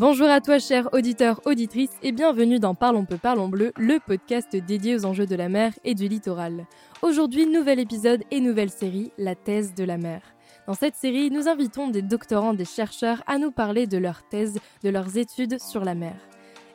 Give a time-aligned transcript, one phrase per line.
[0.00, 4.56] Bonjour à toi, chers auditeurs, auditrices, et bienvenue dans Parlons peu, parlons bleu, le podcast
[4.56, 6.64] dédié aux enjeux de la mer et du littoral.
[7.02, 10.22] Aujourd'hui, nouvel épisode et nouvelle série, la thèse de la mer.
[10.66, 14.58] Dans cette série, nous invitons des doctorants, des chercheurs à nous parler de leurs thèses,
[14.82, 16.16] de leurs études sur la mer.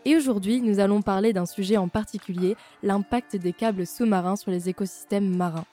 [0.05, 4.69] Et aujourd'hui, nous allons parler d'un sujet en particulier, l'impact des câbles sous-marins sur les
[4.69, 5.65] écosystèmes marins.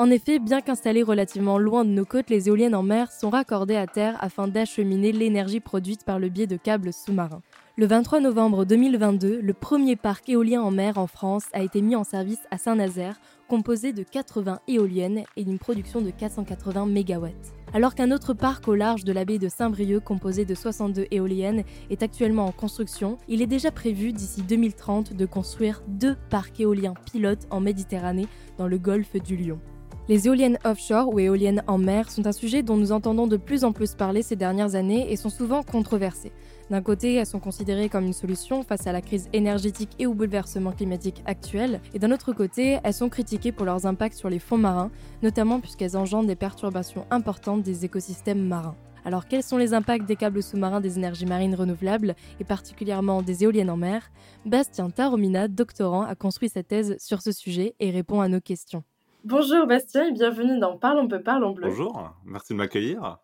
[0.00, 3.76] En effet, bien qu'installées relativement loin de nos côtes, les éoliennes en mer sont raccordées
[3.76, 7.42] à terre afin d'acheminer l'énergie produite par le biais de câbles sous-marins.
[7.76, 11.96] Le 23 novembre 2022, le premier parc éolien en mer en France a été mis
[11.96, 17.28] en service à Saint-Nazaire, composé de 80 éoliennes et d'une production de 480 MW.
[17.74, 21.62] Alors qu'un autre parc au large de la baie de Saint-Brieuc, composé de 62 éoliennes,
[21.90, 26.94] est actuellement en construction, il est déjà prévu d'ici 2030 de construire deux parcs éoliens
[27.12, 29.60] pilotes en Méditerranée dans le golfe du Lion.
[30.08, 33.62] Les éoliennes offshore ou éoliennes en mer sont un sujet dont nous entendons de plus
[33.62, 36.32] en plus parler ces dernières années et sont souvent controversées.
[36.68, 40.14] D'un côté, elles sont considérées comme une solution face à la crise énergétique et au
[40.14, 44.38] bouleversement climatique actuel, et d'un autre côté, elles sont critiquées pour leurs impacts sur les
[44.40, 44.90] fonds marins,
[45.22, 48.76] notamment puisqu'elles engendrent des perturbations importantes des écosystèmes marins.
[49.04, 53.44] Alors quels sont les impacts des câbles sous-marins des énergies marines renouvelables, et particulièrement des
[53.44, 54.10] éoliennes en mer?
[54.44, 58.82] Bastien Taromina, doctorant, a construit sa thèse sur ce sujet et répond à nos questions.
[59.24, 61.68] Bonjour Bastien et bienvenue dans Parlons peu, parlons bleu.
[61.68, 63.18] Bonjour, merci de m'accueillir.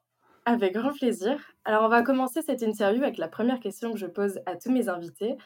[0.45, 1.41] Avec grand plaisir.
[1.65, 4.71] Alors on va commencer cette interview avec la première question que je pose à tous
[4.71, 5.37] mes invités,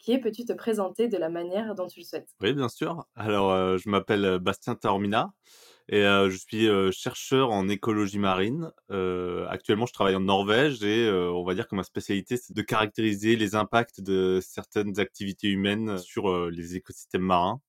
[0.00, 2.28] qui est peux-tu te présenter de la manière dont tu le souhaites?
[2.40, 3.04] Oui, bien sûr.
[3.14, 5.32] Alors euh, je m'appelle euh, Bastien Taromina
[5.88, 8.72] et euh, je suis chercheur en écologie marine.
[9.48, 13.36] actuellement, je travaille en Norvège et on va dire que ma spécialité, c'est de caractériser
[13.36, 17.60] les impacts de certaines activités humaines sur les écosystèmes marins.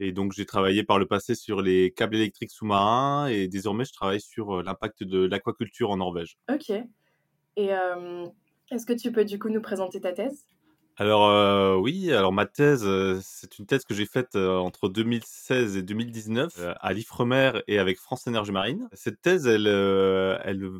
[0.00, 3.92] Et donc, j'ai travaillé par le passé sur les câbles électriques sous-marins et désormais, je
[3.92, 6.36] travaille sur l'impact de l'aquaculture en Norvège.
[6.52, 6.70] Ok.
[7.56, 7.68] Et
[8.70, 10.44] est-ce que tu peux du coup nous présenter ta thèse?
[10.96, 12.88] Alors oui, alors ma thèse,
[13.20, 18.26] c'est une thèse que j'ai faite entre 2016 et 2019 à l'Ifremer et avec France
[18.26, 18.88] Énergie Marine.
[18.92, 20.70] Cette thèse, elle, elle,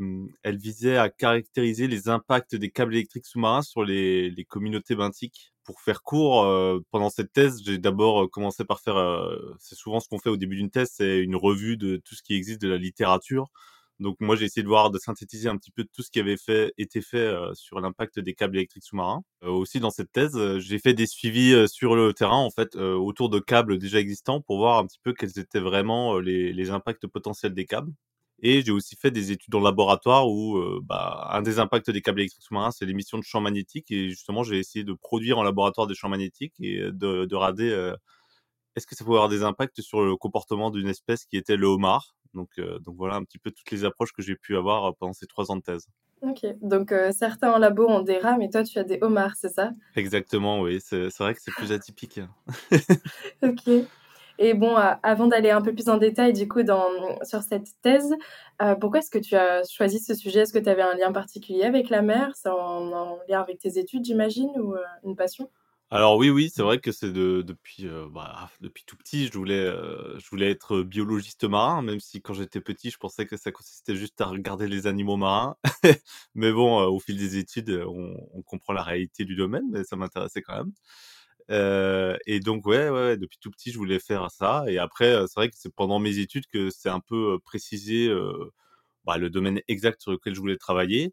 [0.43, 5.54] elle visait à caractériser les impacts des câbles électriques sous-marins sur les, les communautés benthiques.
[5.65, 6.47] Pour faire court,
[6.91, 8.97] pendant cette thèse, j'ai d'abord commencé par faire,
[9.59, 12.23] c'est souvent ce qu'on fait au début d'une thèse, c'est une revue de tout ce
[12.23, 13.49] qui existe de la littérature
[14.01, 16.37] donc moi j'ai essayé de voir, de synthétiser un petit peu tout ce qui avait
[16.37, 19.23] fait, été fait sur l'impact des câbles électriques sous-marins.
[19.43, 23.39] aussi dans cette thèse, j'ai fait des suivis sur le terrain en fait autour de
[23.39, 27.55] câbles déjà existants pour voir un petit peu quels étaient vraiment les, les impacts potentiels
[27.55, 27.93] des câbles.
[28.41, 32.21] Et j'ai aussi fait des études en laboratoire où bah, un des impacts des câbles
[32.21, 33.91] électriques sous-marins, c'est l'émission de champs magnétiques.
[33.91, 37.94] Et justement, j'ai essayé de produire en laboratoire des champs magnétiques et de, de rader
[38.77, 41.67] est-ce que ça pouvait avoir des impacts sur le comportement d'une espèce qui était le
[41.67, 42.17] homard?
[42.34, 44.93] Donc, euh, donc voilà un petit peu toutes les approches que j'ai pu avoir euh,
[44.99, 45.87] pendant ces trois ans de thèse.
[46.23, 49.37] Ok, donc euh, certains en labo ont des rats, mais toi tu as des homards,
[49.37, 49.71] c'est ça?
[49.94, 52.21] Exactement, oui, c'est vrai que c'est plus atypique.
[53.43, 53.71] ok.
[54.39, 56.61] Et bon, avant d'aller un peu plus en détail du coup
[57.22, 58.15] sur cette thèse,
[58.81, 60.41] pourquoi est-ce que tu as choisi ce sujet?
[60.41, 62.33] Est-ce que tu avais un lien particulier avec la mer?
[62.34, 64.75] C'est en, en, lien avec tes études, j'imagine, ou
[65.05, 65.49] une passion?
[65.91, 69.39] Alors oui, oui, c'est vrai que c'est de, depuis, euh, bah, depuis tout petit, je
[69.39, 73.37] voulais, euh, je voulais être biologiste marin, même si quand j'étais petit, je pensais que
[73.37, 75.56] ça consistait juste à regarder les animaux marins.
[76.34, 79.97] Mais bon, euh, au fil des études, on, comprend la réalité du domaine, mais ça
[79.97, 80.73] m'intéressait quand même.
[81.50, 84.65] Et donc ouais, ouais, depuis tout petit, je voulais faire ça.
[84.69, 88.09] Et après, c'est vrai que c'est pendant mes études que c'est un peu précisé
[89.05, 91.12] bah, le domaine exact sur lequel je voulais travailler,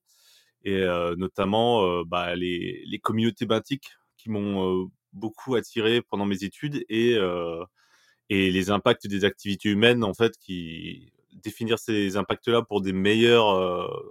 [0.63, 0.81] et
[1.17, 7.17] notamment bah, les, les communautés benthiques qui m'ont beaucoup attiré pendant mes études et
[8.29, 11.11] et les impacts des activités humaines en fait qui
[11.43, 14.07] définir ces impacts-là pour des meilleurs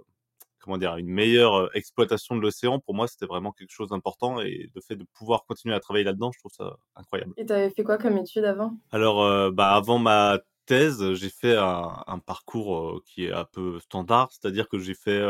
[0.61, 4.69] comment dire une meilleure exploitation de l'océan pour moi c'était vraiment quelque chose d'important et
[4.73, 7.33] le fait de pouvoir continuer à travailler là-dedans je trouve ça incroyable.
[7.37, 8.77] Et tu avais fait quoi comme étude avant?
[8.91, 14.29] Alors bah avant ma thèse, j'ai fait un, un parcours qui est un peu standard,
[14.31, 15.21] c'est-à-dire que j'ai fait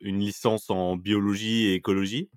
[0.00, 2.28] une licence en biologie et écologie.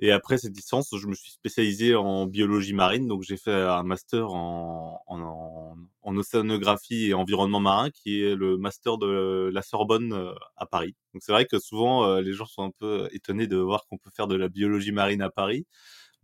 [0.00, 3.84] Et après cette licence, je me suis spécialisé en biologie marine, donc j'ai fait un
[3.84, 10.12] master en, en, en, océanographie et environnement marin, qui est le master de la Sorbonne
[10.12, 10.96] euh, à Paris.
[11.12, 13.98] Donc c'est vrai que souvent euh, les gens sont un peu étonnés de voir qu'on
[13.98, 15.64] peut faire de la biologie marine à Paris,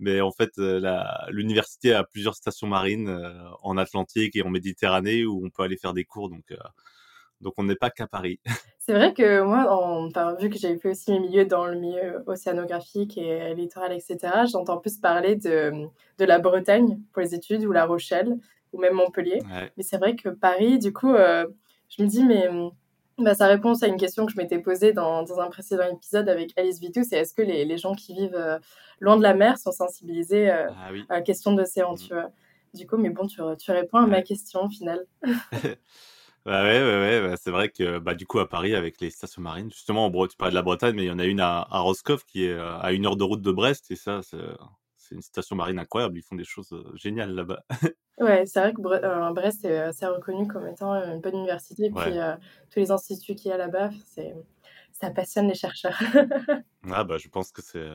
[0.01, 0.81] mais en fait euh,
[1.29, 3.09] l'université a plusieurs stations marines
[3.63, 6.53] en Atlantique et en Méditerranée où on peut aller faire des cours, donc
[7.41, 8.41] donc on n'est pas qu'à Paris.
[8.79, 12.23] C'est vrai que moi, en, vu que j'ai fait aussi mes milieux dans le milieu
[12.27, 14.19] océanographique et littoral, etc.,
[14.51, 15.87] j'entends plus parler de,
[16.19, 18.39] de, la Bretagne pour les études, ou La Rochelle,
[18.73, 19.41] ou même Montpellier.
[19.77, 21.47] Mais c'est vrai que Paris, du coup, euh,
[21.89, 22.49] je me dis, mais
[23.21, 26.29] Bah, ça répond à une question que je m'étais posée dans, dans, un précédent épisode
[26.29, 28.59] avec Alice Vitou, c'est est-ce que les, les, gens qui vivent euh,
[28.99, 31.99] loin de la mer sont sensibilisés euh, ah à la question d'océan, mmh.
[31.99, 32.31] tu vois.
[32.73, 35.05] Du coup, mais bon, tu, tu réponds à ma question au final.
[36.47, 39.11] Bah ouais, ouais, ouais bah c'est vrai que bah, du coup à Paris avec les
[39.11, 41.41] stations marines, justement, en tu parlais de la Bretagne, mais il y en a une
[41.41, 44.21] à, à Roscoff qui est euh, à une heure de route de Brest, et ça,
[44.23, 47.63] c'est une station marine incroyable, ils font des choses géniales là-bas.
[48.19, 51.87] Ouais, c'est vrai que euh, Brest est assez reconnu comme étant une bonne université.
[51.87, 52.13] Et puis,
[52.71, 53.89] tous les instituts qu'il y a là-bas,
[54.93, 55.99] ça passionne les chercheurs.
[56.93, 57.89] ah, bah, je pense que c'est.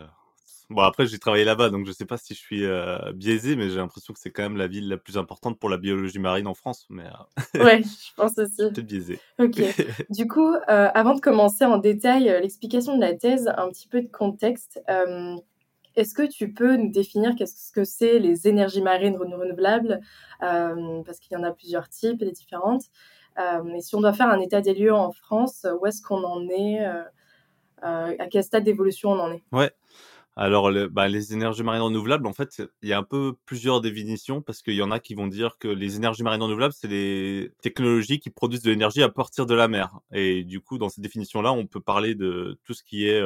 [0.70, 2.64] Bon, après, j'ai travaillé là-bas, donc je sais pas si je suis
[3.14, 5.78] biaisé, mais j'ai l'impression que c'est quand même la ville la plus importante pour la
[5.78, 6.86] biologie marine en France.
[6.90, 7.04] Mais,
[7.56, 8.58] ouais, je pense aussi.
[8.58, 9.20] Peut-être biaisé.
[9.40, 9.62] Ok.
[10.10, 14.10] du coup, avant de commencer en détail l'explication de la thèse, un petit peu de
[14.10, 14.80] contexte.
[15.96, 20.02] Est-ce que tu peux nous définir qu'est-ce que c'est les énergies marines renouvelables?
[20.44, 22.84] Euh, Parce qu'il y en a plusieurs types et différentes.
[23.40, 26.24] Euh, et si on doit faire un état des lieux en France, où est-ce qu'on
[26.24, 27.04] en est euh,
[27.82, 29.44] À quel stade d'évolution on en est?
[29.52, 29.72] Ouais.
[30.38, 34.42] Alors, bah, les énergies marines renouvelables, en fait, il y a un peu plusieurs définitions
[34.42, 37.54] parce qu'il y en a qui vont dire que les énergies marines renouvelables, c'est les
[37.62, 39.98] technologies qui produisent de l'énergie à partir de la mer.
[40.12, 43.22] Et du coup, dans cette définition-là, on peut parler de tout ce qui est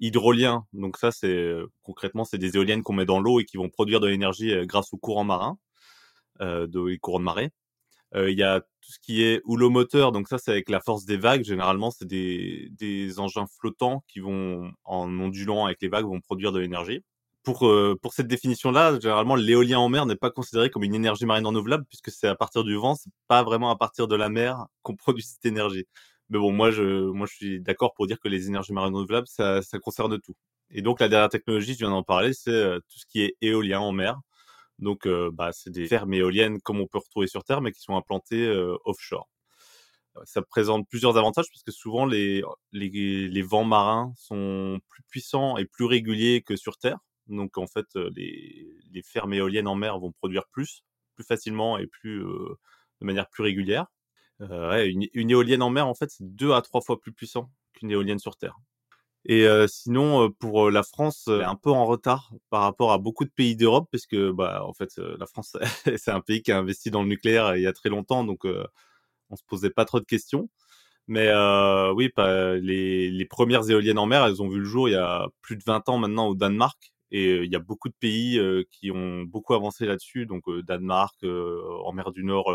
[0.00, 0.66] hydrolien.
[0.72, 1.52] Donc ça, c'est
[1.82, 4.92] concrètement, c'est des éoliennes qu'on met dans l'eau et qui vont produire de l'énergie grâce
[4.92, 5.58] au courant marin,
[6.40, 7.50] euh, de, les courants de marée.
[8.14, 11.18] Il y a tout ce qui est houlomoteur, donc ça c'est avec la force des
[11.18, 11.44] vagues.
[11.44, 16.52] Généralement, c'est des, des engins flottants qui vont, en ondulant avec les vagues, vont produire
[16.52, 17.02] de l'énergie.
[17.42, 17.70] Pour,
[18.02, 21.84] pour cette définition-là, généralement, l'éolien en mer n'est pas considéré comme une énergie marine renouvelable
[21.88, 24.96] puisque c'est à partir du vent, c'est pas vraiment à partir de la mer qu'on
[24.96, 25.86] produit cette énergie.
[26.30, 29.26] Mais bon, moi, je, moi, je suis d'accord pour dire que les énergies marines renouvelables,
[29.28, 30.34] ça, ça concerne tout.
[30.70, 33.36] Et donc, la dernière technologie, je viens d'en parler, c'est euh, tout ce qui est
[33.40, 34.18] éolien en mer.
[34.78, 37.80] Donc, euh, bah, c'est des fermes éoliennes comme on peut retrouver sur Terre, mais qui
[37.80, 39.28] sont implantées euh, offshore.
[40.24, 42.42] Ça présente plusieurs avantages parce que souvent les,
[42.72, 46.98] les, les, vents marins sont plus puissants et plus réguliers que sur Terre.
[47.28, 47.86] Donc en fait,
[48.16, 50.82] les, les fermes éoliennes en mer vont produire plus,
[51.14, 53.86] plus facilement et plus de manière plus régulière.
[54.40, 58.18] Une, éolienne en mer, en fait, c'est deux à trois fois plus puissant qu'une éolienne
[58.18, 58.56] sur Terre.
[59.28, 63.30] Et euh, sinon, pour la France, un peu en retard par rapport à beaucoup de
[63.30, 65.56] pays d'Europe, parce que, bah, en fait, la France,
[65.98, 68.46] c'est un pays qui a investi dans le nucléaire il y a très longtemps, donc
[69.30, 70.48] on se posait pas trop de questions.
[71.08, 74.92] Mais euh, oui, les, les, premières éoliennes en mer, elles ont vu le jour il
[74.92, 76.92] y a plus de 20 ans maintenant au Danemark.
[77.10, 78.40] Et il y a beaucoup de pays
[78.70, 82.52] qui ont beaucoup avancé là-dessus, donc Danemark, en mer du Nord,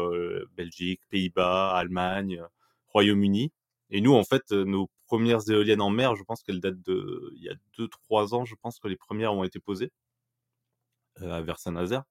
[0.55, 2.41] Belgique, Pays-Bas, Allemagne,
[2.89, 3.51] Royaume-Uni.
[3.93, 7.43] Et nous, en fait, nos premières éoliennes en mer, je pense qu'elles datent de il
[7.43, 9.91] y a 2-3 ans, je pense que les premières ont été posées
[11.19, 12.03] vers Saint-Nazaire.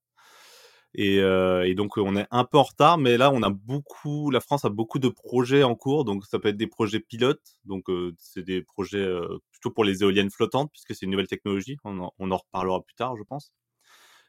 [0.94, 4.31] Et, euh, et, donc on est un peu en retard, mais là on a beaucoup,
[4.31, 7.56] la France a beaucoup de projets en cours, donc ça peut être des projets pilotes,
[7.64, 11.29] donc euh, c'est des projets euh, plutôt pour les éoliennes flottantes puisque c'est une nouvelle
[11.29, 13.52] technologie, on en, reparlera plus tard, je pense.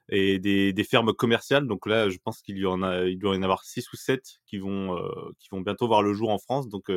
[0.10, 3.38] Et des, fermes commerciales, donc là je pense qu'il y en a, il doit y
[3.40, 4.98] en avoir six ou sept qui vont,
[5.40, 6.90] qui vont bientôt voir le jour en France, donc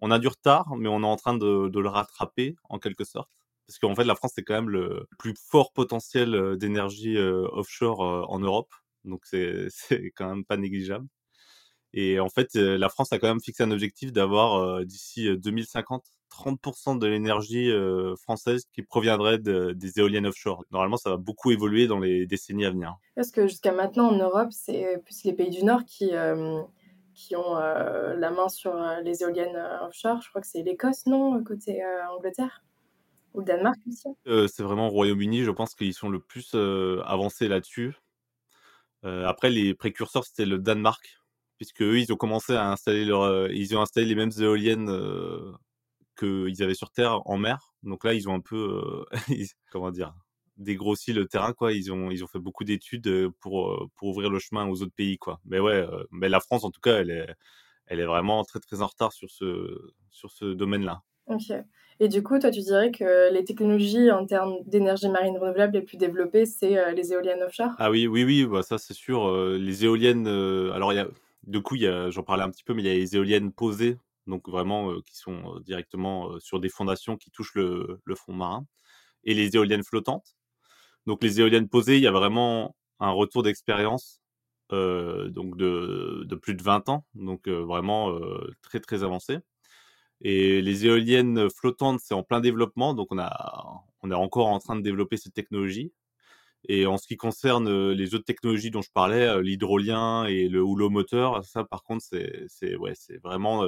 [0.00, 3.30] on a du retard, mais on est en train de, le rattraper en quelque sorte
[3.66, 8.38] parce qu'en fait la France c'est quand même le plus fort potentiel d'énergie offshore en
[8.38, 8.72] Europe
[9.04, 9.22] donc
[9.70, 11.06] c'est quand même pas négligeable.
[11.94, 16.98] Et en fait, la France a quand même fixé un objectif d'avoir d'ici 2050 30%
[16.98, 17.70] de l'énergie
[18.20, 20.64] française qui proviendrait des éoliennes offshore.
[20.70, 22.96] Normalement, ça va beaucoup évoluer dans les décennies à venir.
[23.14, 26.10] Parce que jusqu'à maintenant en Europe, c'est plus les pays du Nord qui,
[27.16, 30.20] qui ont la main sur les éoliennes offshore.
[30.20, 32.62] Je crois que c'est l'Écosse, non, côté Angleterre?
[33.34, 34.08] Ou le Danemark aussi?
[34.48, 37.96] c'est vraiment au Royaume-Uni, je pense qu'ils sont le plus avancés là-dessus.
[39.06, 41.20] Euh, après, les précurseurs, c'était le Danemark,
[41.58, 44.88] puisque eux, ils ont commencé à installer leur, euh, ils ont installé les mêmes éoliennes
[44.90, 45.52] euh,
[46.18, 47.72] qu'ils avaient sur Terre en mer.
[47.82, 49.04] Donc là, ils ont un peu,
[49.70, 50.14] comment dire,
[50.56, 51.72] dégrossi le terrain, quoi.
[51.72, 55.18] Ils ont, ils ont fait beaucoup d'études pour, pour ouvrir le chemin aux autres pays,
[55.18, 55.40] quoi.
[55.44, 57.34] Mais ouais, mais la France, en tout cas, elle est,
[57.86, 61.02] elle est vraiment très, très en retard sur ce, sur ce domaine-là.
[61.26, 61.52] Ok.
[61.98, 65.82] Et du coup, toi, tu dirais que les technologies en termes d'énergie marine renouvelable les
[65.82, 67.70] plus développées, c'est les éoliennes offshore?
[67.78, 69.34] Ah oui, oui, oui, bah, ça c'est sûr.
[69.56, 71.08] Les éoliennes, alors il y a,
[71.46, 73.96] de coup, j'en parlais un petit peu, mais il y a les éoliennes posées,
[74.26, 78.66] donc vraiment qui sont directement sur des fondations qui touchent le, le, fond marin,
[79.24, 80.36] et les éoliennes flottantes.
[81.06, 84.20] Donc les éoliennes posées, il y a vraiment un retour d'expérience
[84.70, 88.18] donc de, plus de 20 ans, donc vraiment
[88.62, 89.38] très très avancé.
[90.22, 94.82] Et les éoliennes flottantes, c'est en plein développement, donc on, est encore en train de
[94.82, 95.92] développer cette technologie.
[96.68, 101.44] Et en ce qui concerne les autres technologies dont je parlais, l'hydrolien et le houlomoteur,
[101.44, 102.04] ça par contre,
[102.48, 102.76] c'est
[103.22, 103.64] vraiment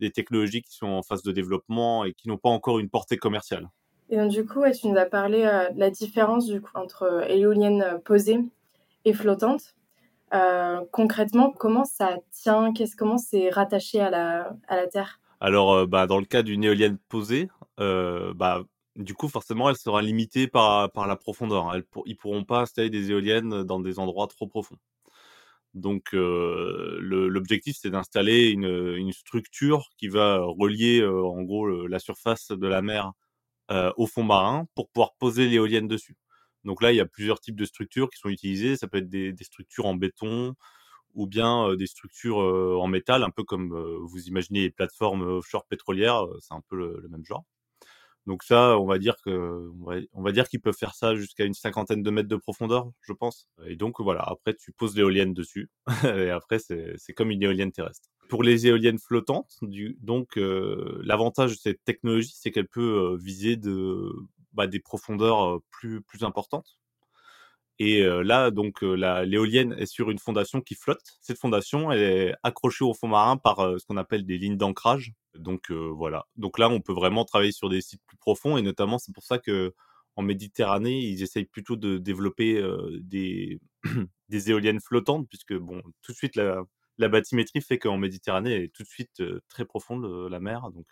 [0.00, 3.16] des technologies qui sont en phase de développement et qui n'ont pas encore une portée
[3.16, 3.68] commerciale.
[4.08, 8.00] Et donc, du coup, tu nous as parlé de la différence du coup, entre éolienne
[8.04, 8.38] posée
[9.04, 9.74] et flottante.
[10.92, 12.72] concrètement, comment ça tient?
[12.72, 15.20] Qu'est-ce comment c'est rattaché à la, à la Terre?
[15.40, 17.48] Alors, bah, dans le cas d'une éolienne posée,
[17.78, 18.62] bah,
[18.94, 21.74] du coup, forcément, elle sera limitée par, par la profondeur.
[21.74, 24.78] Elles, ils ne pourront pas installer des éoliennes dans des endroits trop profonds.
[25.74, 32.66] Donc, l'objectif, c'est d'installer une, une, structure qui va relier, en gros, la surface de
[32.66, 33.12] la mer
[33.70, 36.16] au fond marin pour pouvoir poser l'éolienne dessus.
[36.64, 38.76] Donc là, il y a plusieurs types de structures qui sont utilisées.
[38.76, 40.54] Ça peut être des, des structures en béton
[41.14, 46.24] ou bien des structures en métal, un peu comme vous imaginez les plateformes offshore pétrolières.
[46.40, 47.44] C'est un peu le même genre.
[48.26, 49.70] Donc ça, on va dire que
[50.12, 53.12] on va, dire qu'ils peuvent faire ça jusqu'à une cinquantaine de mètres de profondeur, je
[53.12, 53.48] pense.
[53.66, 55.70] Et donc voilà, après tu poses l'éolienne dessus
[56.04, 58.08] et après c'est comme une éolienne terrestre.
[58.28, 59.56] Pour les éoliennes flottantes,
[60.00, 63.56] donc euh, l'avantage de cette technologie, c'est qu'elle peut euh, viser
[64.52, 66.76] bah, des profondeurs euh, plus plus importantes.
[67.78, 71.18] Et là, donc, l'éolienne est sur une fondation qui flotte.
[71.20, 75.12] Cette fondation, elle est accrochée au fond marin par ce qu'on appelle des lignes d'ancrage.
[75.34, 76.26] Donc voilà.
[76.36, 79.24] Donc là, on peut vraiment travailler sur des sites plus profonds et notamment, c'est pour
[79.24, 79.74] ça que
[80.16, 82.62] en Méditerranée, ils essayent plutôt de développer
[83.02, 83.60] des,
[84.50, 86.62] éoliennes flottantes, puisque bon, tout de suite la,
[86.96, 90.86] la bathymétrie fait qu'en Méditerranée, elle est tout de suite très profonde la mer, donc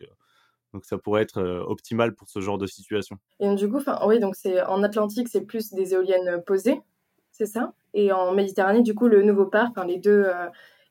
[0.75, 3.16] donc ça pourrait être optimal pour ce genre de situation.
[3.40, 6.83] Et du coup, oui, donc c'est en Atlantique, c'est plus des éoliennes posées,
[7.31, 7.73] c'est ça?
[7.95, 10.26] Et en Méditerranée, du coup, le nouveau parc, les deux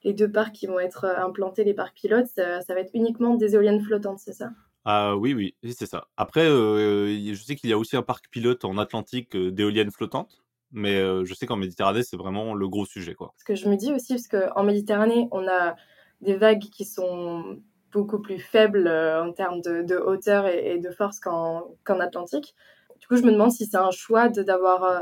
[0.04, 3.56] les deux parcs qui vont être implantés, les parcs pilotes, ça, va être uniquement des
[3.56, 4.50] éoliennes flottantes, c'est ça?
[4.86, 6.08] Ah oui, oui, c'est ça.
[6.18, 11.00] Après, je sais qu'il y a aussi un parc pilote en Atlantique d'éoliennes flottantes, mais
[11.26, 13.16] je sais qu'en Méditerranée, c'est vraiment le gros sujet.
[13.16, 13.34] Quoi.
[13.38, 15.76] Ce que je me dis aussi, parce qu'en Méditerranée, on a
[16.22, 17.62] des vagues qui sont
[17.94, 22.56] beaucoup plus faible euh, en termes de, hauteur et, de force qu'en Atlantique.
[23.00, 25.00] Du coup, je me demande si c'est un choix d'avoir, euh,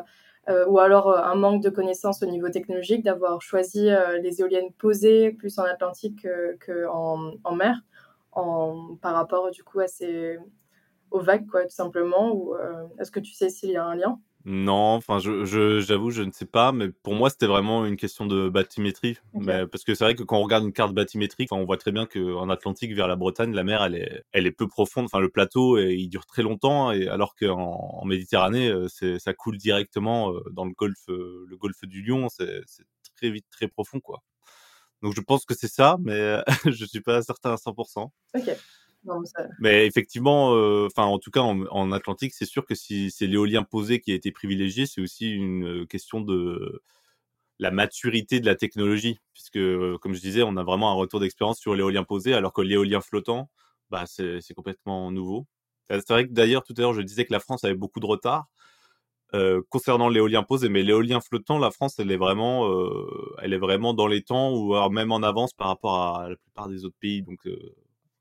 [0.49, 3.89] euh, ou alors un manque de connaissances au niveau technologique, d'avoir choisi
[4.21, 6.27] les éoliennes posées plus en Atlantique
[6.65, 7.81] qu'en en mer,
[8.31, 10.37] en, par rapport du coup à ces,
[11.11, 12.31] aux vagues, quoi, tout simplement.
[12.33, 12.55] Ou
[12.99, 14.19] est-ce que tu sais s'il y a un lien?
[14.45, 15.45] Non, enfin, je,
[15.81, 19.17] j'avoue, je, ne sais pas, mais pour moi, c'était vraiment une question de bathymétrie.
[19.33, 21.91] Mais, parce que c'est vrai que quand on regarde une carte bathymétrique, on voit très
[21.91, 25.05] bien qu'en Atlantique, vers la Bretagne, la mer, elle est, elle est peu profonde.
[25.05, 28.87] Enfin, le plateau, il dure très longtemps, et alors qu'en en Méditerranée, euh,
[29.19, 32.27] ça coule directement euh, dans le golfe, euh, le golfe du Lion.
[32.29, 32.63] C'est,
[33.15, 34.23] très vite, très profond, quoi.
[35.03, 38.09] Donc, je pense que c'est ça, mais je suis pas certain à 100%.
[38.35, 38.49] Ok.
[39.59, 43.63] Mais effectivement, euh, enfin en tout cas en, Atlantique, c'est sûr que si c'est l'éolien
[43.63, 46.81] posé qui a été privilégié, c'est aussi une question de
[47.59, 49.59] la maturité de la technologie, puisque
[49.99, 53.01] comme je disais, on a vraiment un retour d'expérience sur l'éolien posé, alors que l'éolien
[53.01, 53.49] flottant,
[53.89, 55.47] bah c'est complètement nouveau.
[55.89, 58.05] C'est vrai que d'ailleurs tout à l'heure je disais que la France avait beaucoup de
[58.05, 58.47] retard.
[59.33, 63.57] Euh, concernant l'éolien posé, mais l'éolien flottant, la France, elle est vraiment, euh, elle est
[63.57, 66.97] vraiment dans les temps ou même en avance par rapport à la plupart des autres
[66.99, 67.21] pays.
[67.21, 67.47] Donc,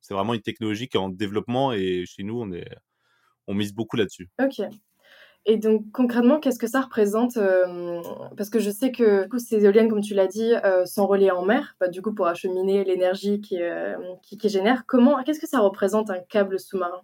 [0.00, 2.68] c'est vraiment une technologie qui est en développement et chez nous, on, est,
[3.46, 4.28] on mise beaucoup là-dessus.
[4.42, 4.62] Ok.
[5.46, 8.02] Et donc concrètement, qu'est-ce que ça représente euh,
[8.36, 11.30] Parce que je sais que du ces éoliennes, comme tu l'as dit, euh, sont reliées
[11.30, 14.84] en mer, bah, du coup pour acheminer l'énergie qui, euh, qui, qui, génère.
[14.86, 17.00] Comment Qu'est-ce que ça représente un câble sous-marin?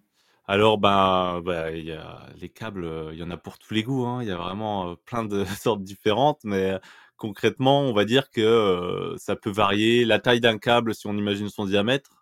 [0.49, 4.05] Alors, ben, bah, y a les câbles, il y en a pour tous les goûts.
[4.05, 4.23] Hein.
[4.23, 6.79] Il y a vraiment plein de sortes différentes, mais
[7.17, 10.05] concrètement, on va dire que ça peut varier.
[10.05, 12.16] La taille d'un câble, si on imagine son diamètre, euh,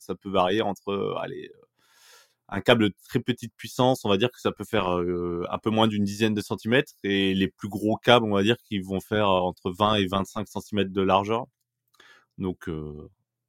[0.00, 1.66] ça peut varier entre, euh, allez, euh,
[2.48, 5.70] un câble de très petite puissance, on va dire que ça peut faire un peu
[5.70, 9.00] moins d'une dizaine de centimètres, et les plus gros câbles, on va dire qu'ils vont
[9.00, 11.46] faire entre 20 et 25 centimètres de largeur.
[12.38, 12.68] Donc,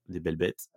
[0.09, 0.67] des belles bêtes.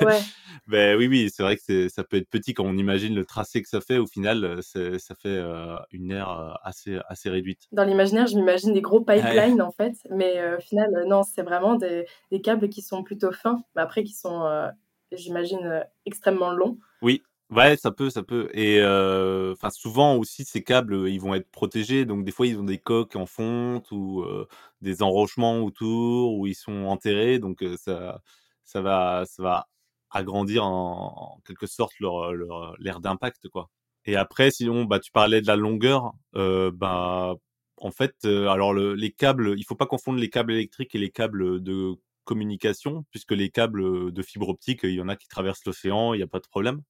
[0.00, 0.20] Ouais.
[0.66, 3.62] ben oui, oui, c'est vrai que ça peut être petit quand on imagine le tracé
[3.62, 3.98] que ça fait.
[3.98, 5.42] Au final, ça fait
[5.90, 7.62] une aire assez, assez réduite.
[7.72, 11.74] Dans l'imaginaire, je m'imagine des gros pipelines en fait, mais au final, non, c'est vraiment
[11.74, 14.70] des, des, câbles qui sont plutôt fins, mais après qui sont,
[15.12, 16.78] j'imagine, extrêmement longs.
[17.02, 17.22] Oui.
[17.50, 18.48] Ouais, ça peut, ça peut.
[18.54, 18.80] Et
[19.52, 22.04] enfin, souvent aussi, ces câbles, ils vont être protégés.
[22.04, 24.24] Donc, des fois, ils ont des coques en fonte ou
[24.80, 27.38] des enrochements autour, où ils sont enterrés.
[27.38, 28.20] Donc, ça,
[28.64, 29.68] ça va, ça va
[30.10, 33.70] agrandir en, quelque sorte leur, leur l'air d'impact, quoi.
[34.06, 37.34] Et après, sinon, bah, tu parlais de la longueur, euh, bah,
[37.78, 40.98] en fait, euh, alors le, les câbles, il faut pas confondre les câbles électriques et
[40.98, 41.94] les câbles de
[42.24, 46.18] communication, puisque les câbles de fibre optique, il y en a qui traversent l'océan, il
[46.18, 46.82] n'y a pas de problème.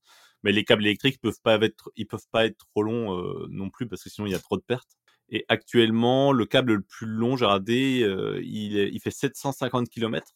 [0.43, 3.71] Mais les câbles électriques peuvent pas être, ils peuvent pas être trop longs euh, non
[3.71, 4.91] plus, parce que sinon il y a trop de pertes.
[5.31, 8.07] Et actuellement, le câble le plus long, j'ai regardé,
[8.43, 10.35] il, il fait 750 km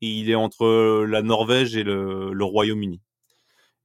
[0.00, 3.00] il est entre la Norvège et le, Royaume-Uni.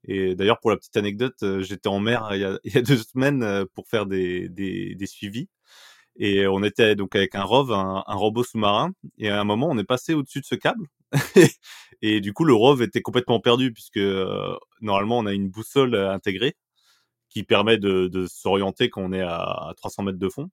[0.06, 3.88] Et d'ailleurs, pour la petite anecdote, j'étais en mer il y, a, deux semaines pour
[3.88, 5.48] faire des, des, des, suivis.
[6.18, 8.92] Et on était donc avec un ROV, un, robot sous-marin.
[9.18, 10.88] Et à un moment, on est passé au-dessus de ce câble.
[12.02, 14.00] et du coup, le ROV était complètement perdu puisque
[14.82, 16.56] normalement, on a une boussole intégrée
[17.30, 20.50] qui permet de, de s'orienter quand on est à 300 mètres de fond.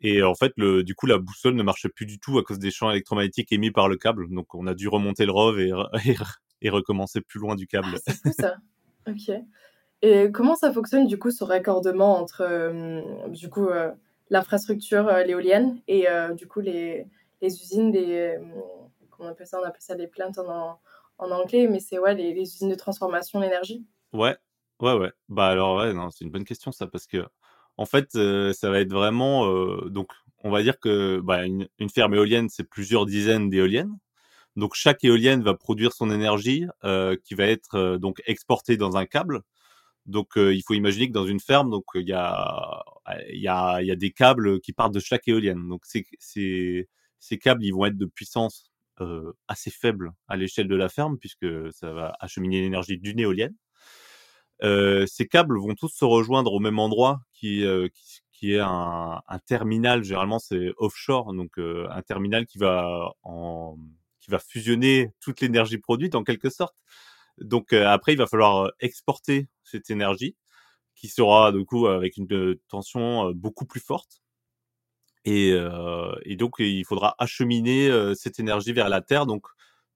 [0.00, 2.58] Et en fait, le, du coup, la boussole ne marchait plus du tout à cause
[2.58, 4.28] des champs électromagnétiques émis par le câble.
[4.30, 5.72] Donc, on a dû remonter le ROV et,
[6.06, 6.16] et,
[6.62, 7.88] et recommencer plus loin du câble.
[8.06, 8.56] Ah, c'est ça.
[9.08, 9.30] ok.
[10.02, 13.90] Et comment ça fonctionne du coup ce raccordement entre euh, du coup euh,
[14.30, 17.06] l'infrastructure euh, l'éolienne et du coup les,
[17.42, 18.36] les usines, les
[19.10, 19.60] comment on appelle ça?
[19.60, 20.78] On appelle ça les plantes en,
[21.18, 23.84] en anglais, mais c'est ouais les, les, usines de transformation d'énergie.
[24.12, 24.36] Ouais,
[24.80, 25.10] ouais, ouais.
[25.28, 27.24] Bah alors ouais, non, c'est une bonne question ça parce que
[27.78, 30.10] en fait, euh, ça va être vraiment euh, donc
[30.44, 33.96] on va dire que bah, une, une, ferme éolienne, c'est plusieurs dizaines d'éoliennes.
[34.56, 38.96] Donc chaque éolienne va produire son énergie euh, qui va être euh, donc exportée dans
[38.96, 39.42] un câble.
[40.06, 42.82] Donc il faut imaginer que dans une ferme, donc il y a
[43.30, 45.68] il y a y a des câbles qui partent de chaque éolienne.
[45.68, 46.88] Donc c'est ces
[47.20, 48.72] ces câbles, ils vont être de puissance
[49.48, 53.54] assez faible à l'échelle de la ferme puisque ça va acheminer l'énergie d'une éolienne.
[54.62, 57.88] Euh, ces câbles vont tous se rejoindre au même endroit qui, euh,
[58.32, 60.02] qui, est un, un terminal.
[60.02, 63.76] Généralement, c'est offshore, donc euh, un terminal qui va en,
[64.20, 66.74] qui va fusionner toute l'énergie produite en quelque sorte.
[67.38, 70.36] Donc après, il va falloir exporter cette énergie
[70.96, 74.22] qui sera du coup avec une tension beaucoup plus forte.
[75.24, 75.50] Et,
[76.22, 79.26] et donc, il faudra acheminer cette énergie vers la Terre.
[79.26, 79.46] Donc,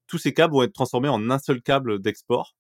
[0.07, 2.55] tous ces câbles vont être transformés en un seul câble d'export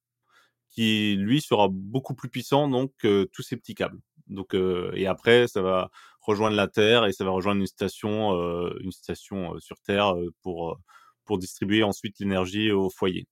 [0.72, 4.00] qui lui sera beaucoup plus puissant donc que tous ces petits câbles.
[4.28, 8.32] Donc et après ça va rejoindre la Terre et ça va rejoindre une station
[8.78, 10.78] une station sur Terre pour
[11.24, 13.26] pour distribuer ensuite l'énergie au foyer.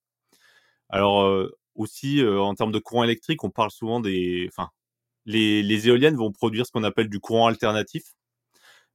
[0.90, 4.70] Alors aussi en termes de courant électrique, on parle souvent des enfin
[5.26, 8.02] les, éoliennes vont produire ce qu'on appelle du courant alternatif.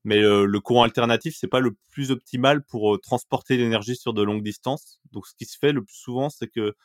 [0.03, 4.43] Mais le courant alternatif, c'est pas le plus optimal pour transporter l'énergie sur de longues
[4.43, 4.99] distances.
[5.12, 6.75] Donc, ce qui se fait le plus souvent, c'est que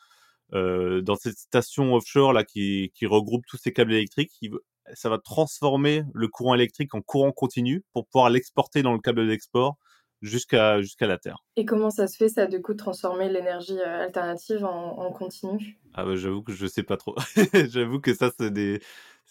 [0.53, 4.51] euh, dans cette station offshore là qui, qui regroupe tous ces câbles électriques, il,
[4.95, 9.27] ça va transformer le courant électrique en courant continu pour pouvoir l'exporter dans le câble
[9.27, 9.77] d'export
[10.23, 11.45] jusqu'à jusqu'à la Terre.
[11.57, 15.13] Et comment ça se fait ça du coup de transformer l'énergie euh, alternative en, en
[15.13, 15.79] continu?
[15.95, 17.15] Ah bah, j'avoue que je sais pas trop.
[17.71, 18.81] j'avoue que ça c'est des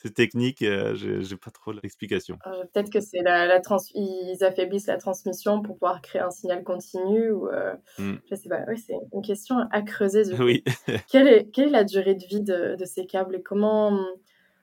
[0.02, 2.38] c'est technique, euh, j'ai pas trop l'explication.
[2.72, 6.64] Peut-être que c'est la, la trans ils affaiblissent la transmission pour pouvoir créer un signal
[6.64, 8.16] continu ou euh, mm.
[8.30, 8.62] je sais pas.
[8.70, 10.24] Oui, c'est une question à creuser.
[10.24, 10.34] Du.
[10.42, 10.64] Oui.
[11.12, 14.00] quelle, est, quelle est la durée de vie de, de ces câbles et comment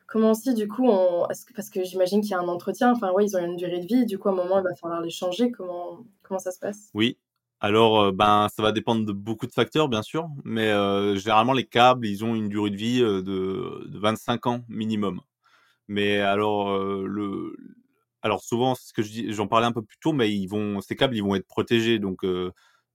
[0.06, 2.92] comment aussi du coup on parce que j'imagine qu'il y a un entretien.
[2.92, 4.06] Enfin ouais, ils ont une durée de vie.
[4.06, 5.50] Du coup, à un moment, il va falloir les changer.
[5.50, 6.90] Comment comment ça se passe?
[6.94, 7.18] Oui,
[7.60, 11.54] alors, euh, ben, ça va dépendre de beaucoup de facteurs, bien sûr, mais euh, généralement,
[11.54, 15.20] les câbles, ils ont une durée de vie euh, de, de 25 ans minimum.
[15.88, 16.76] Mais alors,
[18.42, 21.16] souvent, c'est ce que j'en parlais un peu plus tôt, mais ils vont, ces câbles,
[21.16, 21.98] ils vont être protégés.
[21.98, 22.24] Donc,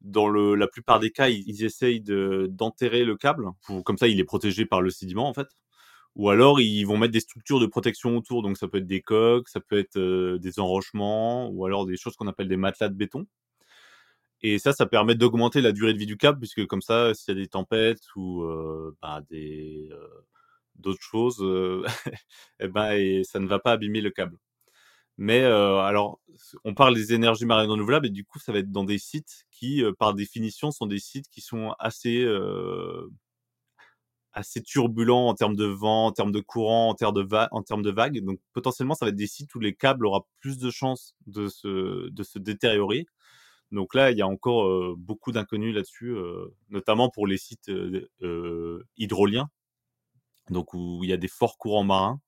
[0.01, 3.45] dans le, la plupart des cas, ils, essayent de, d'enterrer le câble,
[3.85, 5.47] comme ça, il est protégé par le sédiment, en fait.
[6.15, 8.43] Ou alors, ils vont mettre des structures de protection autour.
[8.43, 9.99] Donc, ça peut être des coques, ça peut être
[10.37, 13.27] des enrochements, ou alors des choses qu'on appelle des matelas de béton.
[14.43, 17.35] Et ça, ça permet d'augmenter la durée de vie du câble, puisque comme ça, s'il
[17.35, 18.43] y a des tempêtes ou
[19.01, 19.89] bah, des
[20.75, 21.43] d'autres choses,
[22.59, 24.37] eh ben, et ça ne va pas abîmer le câble.
[25.17, 26.19] Mais alors,
[26.65, 29.45] on parle des énergies marines renouvelables, et du coup, ça va être dans des sites
[29.51, 32.25] qui, par définition, sont des sites qui sont assez
[34.33, 37.13] assez turbulents en termes de vent, en termes de courant, en termes
[37.83, 38.23] de, vagues.
[38.23, 41.47] Donc potentiellement, ça va être des sites où les câbles aura plus de chances de
[41.47, 43.05] se, de se détériorer.
[43.71, 47.69] Donc là, il y a encore euh, beaucoup d'inconnus là-dessus, euh, notamment pour les sites
[47.69, 49.47] euh, hydroliens,
[50.49, 52.19] donc où il y a des forts courants marins.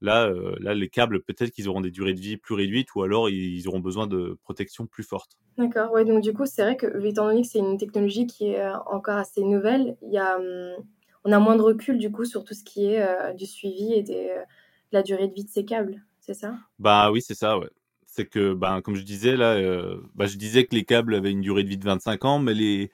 [0.00, 3.30] Là, là les câbles, peut-être qu'ils auront des durées de vie plus réduites ou alors
[3.30, 5.38] ils auront besoin de protection plus forte.
[5.56, 8.48] D'accord, ouais, donc du coup, c'est vrai que, étant donné que c'est une technologie qui
[8.48, 10.84] est encore assez nouvelle, y a, hum,
[11.24, 14.02] on a moins de recul du coup sur tout ce qui est du suivi et
[14.02, 16.54] des, de la durée de vie de ces câbles, c'est ça?
[16.78, 17.70] Bah oui, c'est ça, ouais
[18.14, 21.32] c'est que, ben, comme je disais là, euh, bah, je disais que les câbles avaient
[21.32, 22.90] une durée de vie de 25 ans, mais les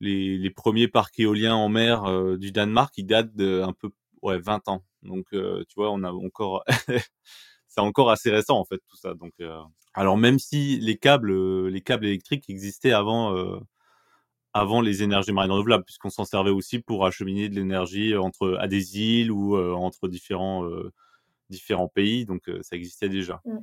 [0.00, 3.90] les, les premiers parcs éoliens en mer euh, du Danemark, ils datent de un peu
[4.22, 4.84] ouais 20 ans.
[5.02, 6.64] Donc euh, tu vois, on a encore
[7.68, 9.14] c'est encore assez récent en fait tout ça.
[9.14, 9.34] Donc
[9.94, 13.34] alors même si les câbles les câbles électriques existaient avant
[14.54, 18.68] avant les énergies marines renouvelables, puisqu'on s'en servait aussi pour acheminer de l'énergie entre à
[18.68, 20.68] des îles ou entre différents
[21.50, 23.42] différents pays, donc ça existait déjà.
[23.44, 23.58] Mmh.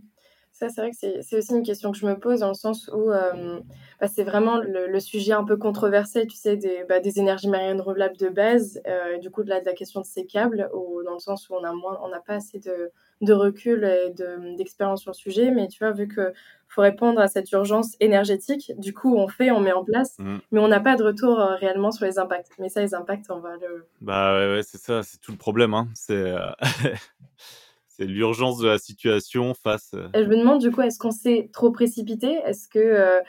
[0.55, 2.89] Ça, c'est vrai que c'est aussi une question que je me pose dans le sens
[2.93, 3.59] où euh,
[3.99, 7.81] bah, c'est vraiment le, sujet un peu controversé, tu sais, des, bah, des énergies marines
[7.81, 11.03] renouvelables de base, euh, du coup, de la, de la question de ces câbles, ou
[11.03, 12.89] dans le sens où on n'a on pas assez de,
[13.19, 14.13] de recul et
[14.55, 16.31] d'expérience sur le sujet, mais tu vois, vu qu'il
[16.69, 20.37] faut répondre à cette urgence énergétique, du coup, on fait, on met en place, mmh.
[20.53, 22.53] mais on n'a pas de retour euh, réellement sur les impacts.
[22.59, 23.85] Mais ça, les impacts, on va le...
[23.99, 25.89] Bah ouais, c'est ça, c'est tout le problème, hein.
[25.95, 26.33] c'est...
[27.95, 29.91] c'est l'urgence de la situation face.
[29.93, 32.39] Euh, je me demande du coup, est-ce qu'on s'est trop précipité?
[32.45, 33.21] Est-ce que euh,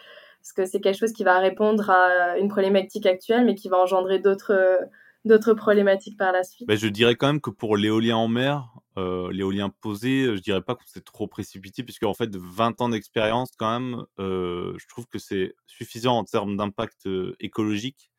[0.55, 4.21] que c'est quelque chose qui va répondre à une problématique actuelle, mais qui va engendrer
[4.21, 4.79] d'autres
[5.25, 6.69] d'autres problématiques par la suite?
[6.69, 10.63] Bah, Je dirais quand même que pour l'éolien en mer, euh, l'éolien posé, je dirais
[10.63, 15.09] pas qu'on s'est trop précipité, puisque en fait, 20 ans d'expérience quand même, je trouve
[15.09, 17.09] que c'est suffisant en termes d'impact
[17.41, 18.13] écologique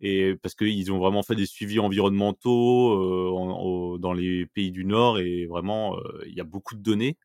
[0.00, 5.46] et parce qu'ils ont vraiment fait des suivis environnementaux dans les pays du Nord et
[5.46, 7.16] vraiment il y a beaucoup de données.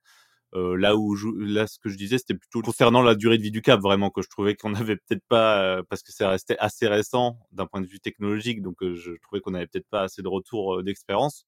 [0.53, 3.62] là où là ce que je disais c'était plutôt concernant la durée de vie du
[3.62, 7.38] câble vraiment que je trouvais qu'on avait peut-être pas parce que ça restait assez récent
[7.51, 10.83] d'un point de vue technologique donc je trouvais qu'on avait peut-être pas assez de retour
[10.83, 11.45] d'expérience.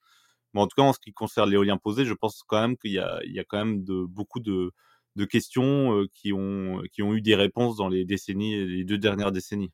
[0.54, 2.92] Mais en tout cas en ce qui concerne l'éolien posé, je pense quand même qu'il
[2.94, 4.72] y a il y a quand même de beaucoup de
[5.16, 9.32] de questions qui ont qui ont eu des réponses dans les décennies les deux dernières
[9.32, 9.72] décennies.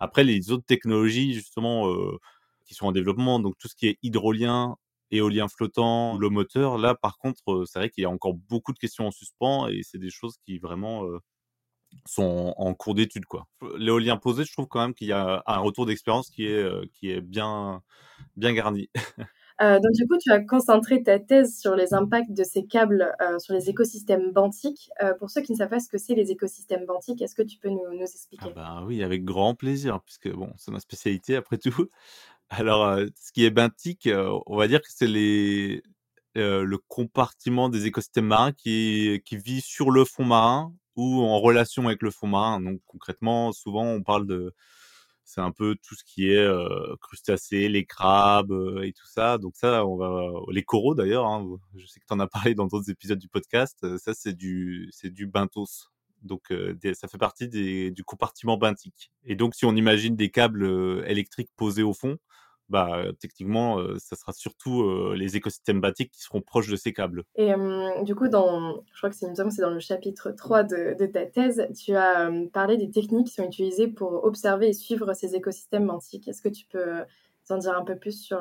[0.00, 2.18] Après, les autres technologies, justement, euh,
[2.66, 4.76] qui sont en développement, donc tout ce qui est hydrolien,
[5.10, 8.72] éolien flottant, le moteur, là, par contre, euh, c'est vrai qu'il y a encore beaucoup
[8.72, 11.18] de questions en suspens et c'est des choses qui vraiment euh,
[12.06, 13.46] sont en cours d'étude, quoi.
[13.78, 17.10] L'éolien posé, je trouve quand même qu'il y a un retour d'expérience qui est, qui
[17.10, 17.82] est bien,
[18.36, 18.90] bien garni.
[19.60, 23.14] Euh, donc du coup, tu as concentré ta thèse sur les impacts de ces câbles
[23.20, 24.90] euh, sur les écosystèmes benthiques.
[25.02, 27.42] Euh, pour ceux qui ne savent pas ce que c'est les écosystèmes benthiques, est-ce que
[27.42, 28.46] tu peux nous, nous expliquer?
[28.48, 31.88] ah bah Oui, avec grand plaisir, puisque bon, c'est ma spécialité après tout.
[32.50, 34.08] Alors, ce qui est benthique,
[34.46, 35.82] on va dire que c'est les,
[36.34, 41.86] le compartiment des écosystèmes marins qui, qui vit sur le fond marin ou en relation
[41.86, 42.60] avec le fond marin.
[42.60, 44.54] Donc concrètement, souvent on parle de
[45.28, 46.48] c'est un peu tout ce qui est
[47.02, 49.36] crustacés, les crabes et tout ça.
[49.36, 51.26] Donc ça, on va les coraux d'ailleurs.
[51.26, 53.76] Hein, je sais que tu en as parlé dans d'autres épisodes du podcast.
[53.98, 55.90] Ça, c'est du c'est du benthos.
[56.22, 56.52] Donc
[56.94, 59.12] ça fait partie des, du compartiment benthique.
[59.24, 62.16] Et donc si on imagine des câbles électriques posés au fond,
[62.68, 67.24] bah, techniquement, ça sera surtout les écosystèmes batiques qui seront proches de ces câbles.
[67.36, 67.52] Et
[68.02, 71.66] du coup, dans, je crois que c'est, c'est dans le chapitre 3 de, ta thèse,
[71.76, 76.28] tu as parlé des techniques qui sont utilisées pour observer et suivre ces écosystèmes batiques.
[76.28, 77.04] Est-ce que tu peux
[77.50, 78.40] en dire un peu plus sur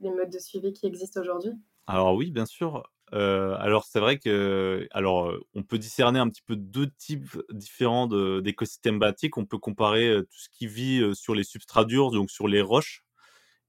[0.00, 1.52] les modes de suivi qui existent aujourd'hui?
[1.86, 2.82] Alors oui, bien sûr.
[3.12, 8.06] alors c'est vrai que, alors on peut discerner un petit peu deux types différents
[8.40, 9.36] d'écosystèmes batiques.
[9.36, 13.05] On peut comparer tout ce qui vit sur les substrats durs, donc sur les roches,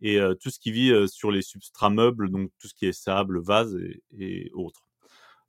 [0.02, 3.42] et tout ce qui vit sur les substrats meubles, donc tout ce qui est sable,
[3.42, 3.78] vase
[4.18, 4.82] et, autres.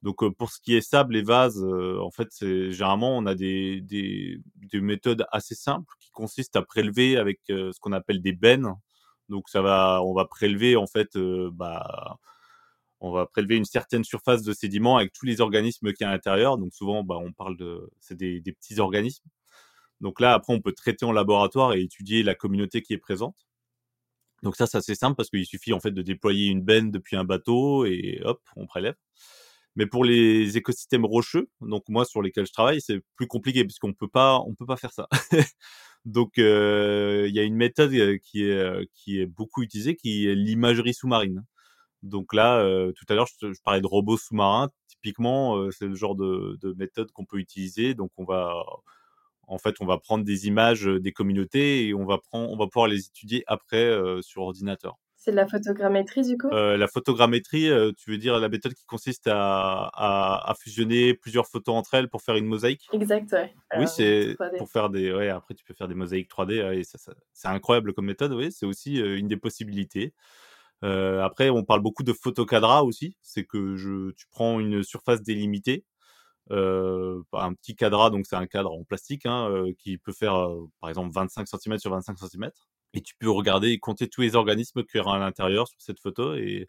[0.03, 4.41] Donc pour ce qui est sable et vase, en fait, généralement on a des, des,
[4.57, 8.73] des, méthodes assez simples qui consistent à prélever avec ce qu'on appelle des bennes.
[9.29, 11.19] Donc ça va, on va prélever en fait,
[11.53, 12.19] bah,
[13.01, 16.11] on va prélever une certaine surface de sédiments avec tous les organismes qui y a
[16.11, 16.59] à l'intérieur.
[16.59, 19.29] Donc souvent, bah, on parle de, c'est des, des petits organismes.
[20.01, 23.48] Donc là, après, on peut traiter en laboratoire et étudier la communauté qui est présente.
[24.43, 27.17] Donc ça, c'est assez simple parce qu'il suffit en fait de déployer une benne depuis
[27.17, 28.95] un bateau et hop, on prélève.
[29.77, 33.93] Mais pour les écosystèmes rocheux, donc moi sur lesquels je travaille, c'est plus compliqué puisqu'on
[33.93, 35.09] peut pas, on peut pas faire ça.
[36.05, 40.95] donc il y a une méthode qui est qui est beaucoup utilisée, qui est l'imagerie
[40.95, 41.45] sous-marine.
[42.03, 42.63] Donc là,
[42.97, 44.71] tout à l'heure, je, je, parlais de robots sous-marins.
[44.89, 47.95] Typiquement, c'est le genre de, de méthode qu'on peut utiliser.
[47.95, 48.65] Donc on va
[49.49, 52.67] en fait, on va prendre des images des communautés et on va, prendre, on va
[52.67, 54.97] pouvoir les étudier après sur ordinateur.
[55.17, 56.49] C'est de la photogrammétrie du coup?
[56.51, 62.09] La photogrammétrie, tu veux dire la méthode qui consiste à, fusionner plusieurs photos entre elles
[62.09, 62.89] pour faire une mosaïque?
[62.93, 63.53] Exact, ouais.
[63.79, 65.13] oui, c'est pour faire des.
[65.13, 66.79] Ouais, après, tu peux faire des mosaïques 3D.
[66.79, 66.99] et ça,
[67.33, 70.15] c'est incroyable comme méthode, oui, c'est aussi une des possibilités.
[70.83, 73.17] après, on parle beaucoup de photocadra aussi.
[73.23, 75.85] C'est que je, tu prends une surface délimitée
[76.51, 80.35] euh, un petit cadre, donc c'est un cadre en plastique hein, euh, qui peut faire
[80.37, 82.51] euh, par exemple 25 cm sur 25 cm.
[82.95, 85.81] Et tu peux regarder et compter tous les organismes qu'il y aura à l'intérieur sur
[85.81, 86.69] cette photo et,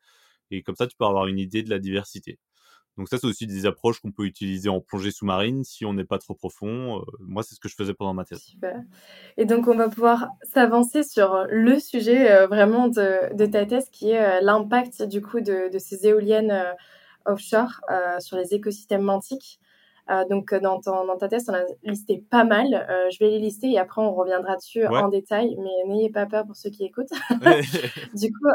[0.51, 2.39] et comme ça tu peux avoir une idée de la diversité.
[2.97, 6.03] Donc ça, c'est aussi des approches qu'on peut utiliser en plongée sous-marine si on n'est
[6.03, 7.01] pas trop profond.
[7.21, 8.41] moi, c'est ce que je faisais pendant ma thèse.
[8.41, 8.81] Super.
[9.37, 14.09] Et donc, on va pouvoir s'avancer sur le sujet vraiment de, de, ta thèse, qui
[14.09, 16.75] est l'impact du coup de, de ces éoliennes
[17.23, 17.79] offshore
[18.19, 19.61] sur les écosystèmes mantiques.
[20.29, 22.87] Donc dans, dans ta thèse, on a listé pas mal.
[23.11, 26.45] je vais les lister et après on reviendra dessus en détail, mais n'ayez pas peur
[26.45, 27.11] pour ceux qui écoutent.
[28.13, 28.49] du coup,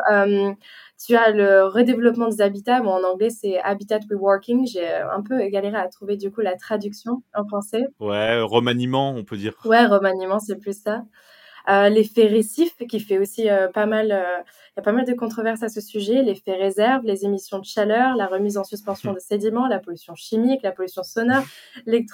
[1.05, 2.81] tu as le redéveloppement des habitats.
[2.81, 4.67] Bon, en anglais, c'est habitat reworking.
[4.67, 7.85] J'ai un peu galéré à trouver du coup la traduction en français.
[8.01, 9.55] Ouais, remaniement, on peut dire.
[9.65, 11.03] Ouais, remaniement, c'est plus ça.
[11.69, 15.07] Euh, l'effet récif qui fait aussi euh, pas mal, euh, il y a pas mal
[15.07, 19.15] de controverses à ce sujet, l'effet réserve, les émissions de chaleur, la remise en suspension
[19.15, 21.45] de sédiments, la pollution chimique, la pollution sonore,
[21.87, 22.05] les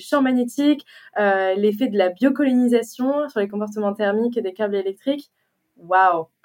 [0.00, 0.84] champs magnétiques,
[1.16, 5.30] l'effet de la biocolonisation sur les comportements thermiques des câbles électriques.
[5.76, 6.26] Waouh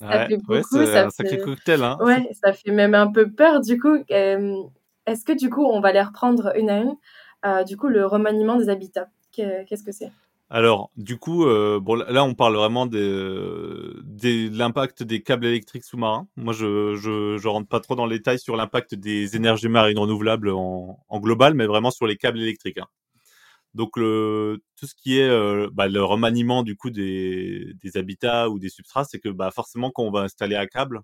[0.00, 0.84] Ça fait beaucoup.
[0.84, 1.80] c'est un sacré cocktail.
[1.84, 1.96] Hein.
[2.00, 3.98] Ouais, ça fait même un peu peur du coup.
[4.08, 8.56] Est-ce que du coup, on va les reprendre une à une Du coup, le remaniement
[8.56, 10.10] des habitats, qu'est-ce que c'est?
[10.54, 14.02] Alors, du coup, euh, bon, là, on parle vraiment de
[14.52, 16.28] l'impact des câbles électriques sous-marins.
[16.36, 20.98] Moi, je, rentre pas trop dans les détails sur l'impact des énergies marines renouvelables en,
[21.14, 22.76] global, mais vraiment sur les câbles électriques.
[22.76, 22.86] Hein.
[23.72, 28.68] Donc, tout ce qui est euh, bah, le remaniement du coup des, habitats ou des
[28.68, 31.00] substrats, c'est que bah, forcément, quand on va installer un câble,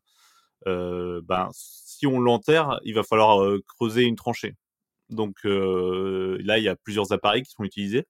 [0.67, 4.57] euh, bah, si on l'enterre, il va falloir creuser une tranchée.
[5.09, 8.05] Donc là, il y a plusieurs appareils qui sont utilisés.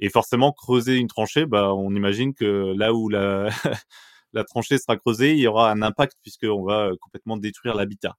[0.00, 3.48] Et forcément, creuser une tranchée, bah, on imagine que là où la,
[4.32, 8.16] la tranchée sera creusée, il y aura un impact puisqu'on va complètement détruire l'habitat.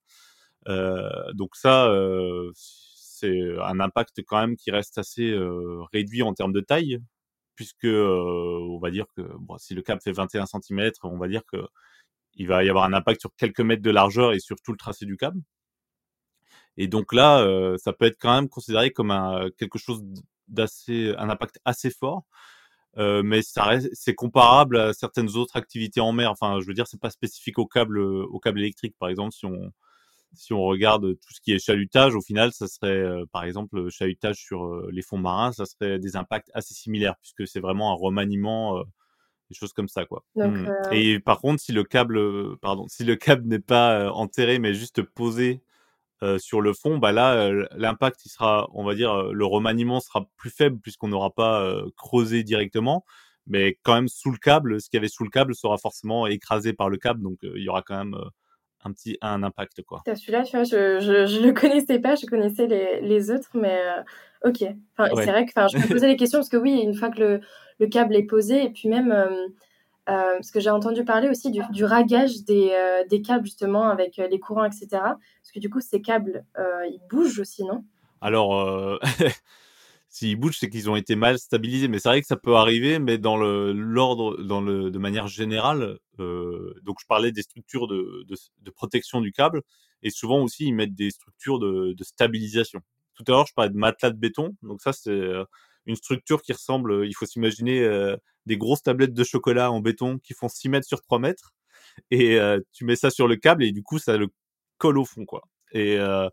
[0.67, 6.33] Euh, donc ça, euh, c'est un impact quand même qui reste assez euh, réduit en
[6.33, 6.99] termes de taille,
[7.55, 11.27] puisque euh, on va dire que bon, si le câble fait 21 cm, on va
[11.27, 11.57] dire que
[12.35, 14.77] il va y avoir un impact sur quelques mètres de largeur et sur tout le
[14.77, 15.41] tracé du câble.
[16.77, 20.03] Et donc là, euh, ça peut être quand même considéré comme un, quelque chose
[20.47, 22.23] d'assez, un impact assez fort.
[22.97, 26.31] Euh, mais ça reste, c'est comparable à certaines autres activités en mer.
[26.31, 28.95] Enfin, je veux dire, c'est pas spécifique au câble, au câble électrique.
[28.99, 29.71] Par exemple, si on,
[30.33, 33.89] si on regarde tout ce qui est chalutage, au final, ça serait, euh, par exemple,
[33.89, 37.91] chalutage sur euh, les fonds marins, ça serait des impacts assez similaires puisque c'est vraiment
[37.91, 38.81] un remaniement,
[39.49, 40.23] des choses comme ça, quoi.
[40.35, 40.67] Mmh.
[40.91, 45.01] Et par contre, si le câble, pardon, si le câble n'est pas enterré mais juste
[45.01, 45.61] posé
[46.23, 49.45] euh, sur le fond, bah là, euh, l'impact, il sera, on va dire, euh, le
[49.45, 53.05] remaniement sera plus faible puisqu'on n'aura pas creusé directement,
[53.47, 56.25] mais quand même sous le câble, ce qu'il y avait sous le câble sera forcément
[56.27, 58.15] écrasé par le câble, donc il y aura quand même
[58.83, 60.03] un petit un impact quoi.
[60.05, 63.81] Celui-là, tu vois, je, je, le connaissais pas, je connaissais les, les autres, mais
[64.45, 64.63] ok.
[64.97, 67.19] Enfin, c'est vrai que, je me posais les questions parce que oui, une fois que
[67.19, 67.41] le,
[67.79, 69.13] le câble est posé, et puis même
[70.07, 74.19] euh, parce que j'ai entendu parler aussi du, du ragage des, euh, câbles justement avec
[74.19, 74.87] euh, les courants, etc.
[74.91, 77.83] Parce que du coup, ces câbles, ils bougent aussi, non?
[78.21, 78.99] Alors,
[80.09, 81.87] s'ils bougent, c'est qu'ils ont été mal stabilisés.
[81.87, 85.97] Mais c'est vrai que ça peut arriver, mais dans l'ordre, de manière générale.
[86.19, 88.25] donc, je parlais des structures de,
[88.75, 89.61] protection du câble,
[90.03, 92.81] et souvent aussi ils mettent des structures de stabilisation.
[93.15, 94.55] Tout à l'heure, je parlais de matelas de béton.
[94.61, 95.19] Donc ça, c'est
[95.85, 97.05] une structure qui ressemble.
[97.07, 101.01] Il faut s'imaginer des grosses tablettes de chocolat en béton qui font 6 mètres sur
[101.01, 101.53] 3 mètres.
[102.11, 104.27] Et euh, tu mets ça sur le câble et du coup, ça le
[104.77, 105.43] colle au fond, quoi.
[105.71, 106.29] Et, euh,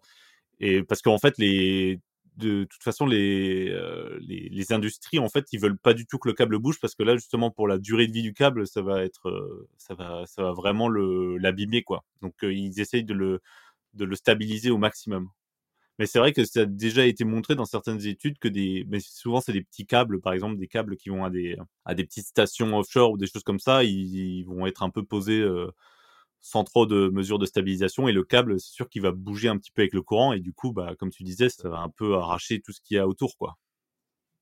[0.61, 2.01] et parce qu'en fait, les,
[2.37, 6.19] de toute façon, les, euh, les, les, industries, en fait, ils veulent pas du tout
[6.19, 8.67] que le câble bouge parce que là, justement, pour la durée de vie du câble,
[8.67, 12.05] ça va être, ça va, ça va vraiment l'abîmer, quoi.
[12.23, 13.41] Donc, ils essayent de le,
[13.95, 15.29] de le stabiliser au maximum.
[15.99, 18.99] Mais c'est vrai que ça a déjà été montré dans certaines études que des, mais
[19.01, 22.05] souvent c'est des petits câbles, par exemple des câbles qui vont à des à des
[22.05, 25.71] petites stations offshore ou des choses comme ça, ils, vont être un peu posés euh,
[26.41, 29.57] sans trop de mesures de stabilisation et le câble, c'est sûr qu'il va bouger un
[29.59, 31.91] petit peu avec le courant et du coup, bah comme tu disais, ça va un
[31.91, 33.57] peu arracher tout ce qu'il y a autour, quoi.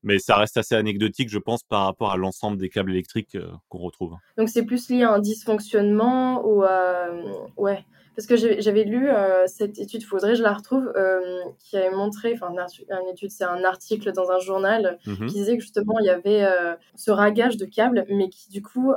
[0.03, 3.51] Mais ça reste assez anecdotique, je pense, par rapport à l'ensemble des câbles électriques euh,
[3.69, 4.15] qu'on retrouve.
[4.35, 7.11] Donc c'est plus lié à un dysfonctionnement ou à...
[7.57, 11.19] ouais parce que j'avais lu euh, cette étude, faudrait que je la retrouve, euh,
[11.59, 15.55] qui avait montré, enfin, une étude, c'est un article dans un journal mmh qui disait
[15.55, 18.91] que justement il y avait euh, ce ragage de câbles, mais qui du coup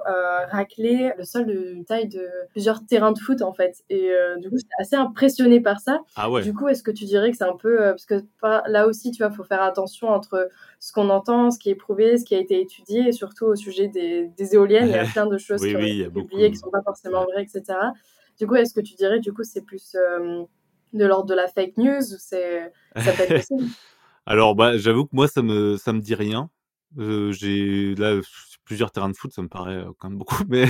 [0.49, 3.85] raclait le sol de taille de plusieurs terrains de foot en fait.
[3.91, 6.01] Et du coup, j'étais assez impressionnée par ça.
[6.17, 6.43] Ah ouais.
[6.43, 9.23] Du coup, est-ce que tu dirais que c'est un peu, parce que là aussi, tu
[9.23, 10.49] vois, faut faire attention entre
[10.81, 13.57] ce qu'on entend, ce qui est prouvé, ce qui a été étudié, et surtout au
[13.57, 16.71] sujet des, éoliennes, il y a plein de choses qui ont été publiées, qui sont
[16.71, 17.79] pas forcément vraies, etc.
[18.39, 20.45] Du coup, est-ce que tu dirais, du coup, c'est plus euh,
[20.93, 23.65] de l'ordre de la fake news ou c'est ça peut être possible?
[24.27, 26.51] Alors, bah, j'avoue que moi, ça me ça me dit rien.
[26.99, 28.21] Euh, j'ai là
[28.65, 30.67] plusieurs terrains de foot, ça me paraît euh, quand même beaucoup, mais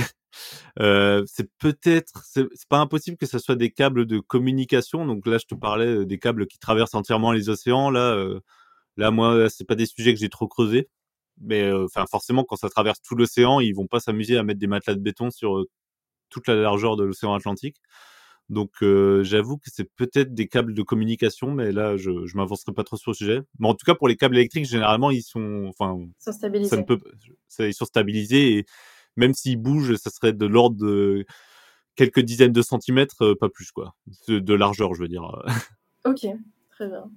[0.79, 5.05] euh, c'est peut-être, c'est pas impossible que ce soit des câbles de communication.
[5.05, 7.89] Donc là, je te parlais des câbles qui traversent entièrement les océans.
[7.89, 8.17] Là,
[8.97, 10.89] là, moi, c'est pas des sujets que j'ai trop creusés.
[11.41, 14.67] Mais enfin, forcément, quand ça traverse tout l'océan, ils vont pas s'amuser à mettre des
[14.67, 15.65] matelas de béton sur
[16.29, 17.77] toute la largeur de l'océan Atlantique.
[18.49, 22.73] Donc euh, j'avoue que c'est peut-être des câbles de communication, mais là je, je m'avancerai
[22.73, 23.41] pas trop sur le sujet.
[23.59, 26.69] Mais en tout cas pour les câbles électriques, généralement ils sont, enfin, Sont stabilisés.
[26.69, 26.99] ça ne peut,
[27.47, 28.65] ça, ils sont stabilisés et
[29.15, 31.25] même s'ils bougent, ça serait de l'ordre de
[31.95, 33.95] quelques dizaines de centimètres, euh, pas plus quoi,
[34.27, 35.23] de, de largeur, je veux dire.
[36.05, 36.27] Ok,
[36.69, 37.09] très bien.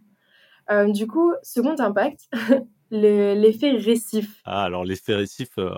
[0.71, 2.29] Euh, du coup, second impact,
[2.91, 4.41] le- l'effet récif.
[4.45, 5.75] Ah, alors l'effet récif, euh,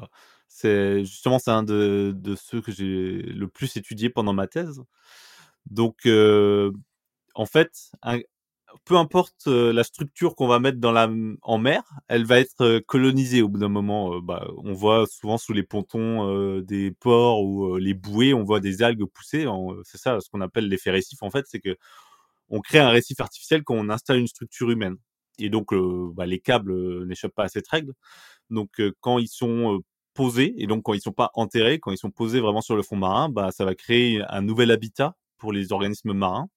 [0.52, 4.82] c'est justement c'est un de, ceux que j'ai le plus étudié pendant ma thèse.
[5.66, 7.92] Donc, en fait,
[8.84, 11.08] peu importe la structure qu'on va mettre dans la,
[11.42, 14.20] en mer, elle va être colonisée au bout d'un moment.
[14.20, 18.82] Bah, on voit souvent sous les pontons des ports ou les bouées, on voit des
[18.82, 19.46] algues pousser.
[19.84, 21.22] C'est ça ce qu'on appelle l'effet récif.
[21.22, 21.76] En fait, c'est que
[22.48, 24.96] on crée un récif artificiel quand on installe une structure humaine.
[25.38, 25.72] Et donc,
[26.14, 27.94] bah, les câbles n'échappent pas à cette règle.
[28.50, 29.80] Donc, quand ils sont
[30.38, 32.96] et donc quand ils sont pas enterrés, quand ils sont posés vraiment sur le fond
[32.96, 36.48] marin, bah, ça va créer un nouvel habitat pour les organismes marins.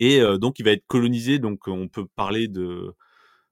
[0.00, 1.38] Et euh, donc, il va être colonisé.
[1.38, 2.94] Donc, on peut parler de,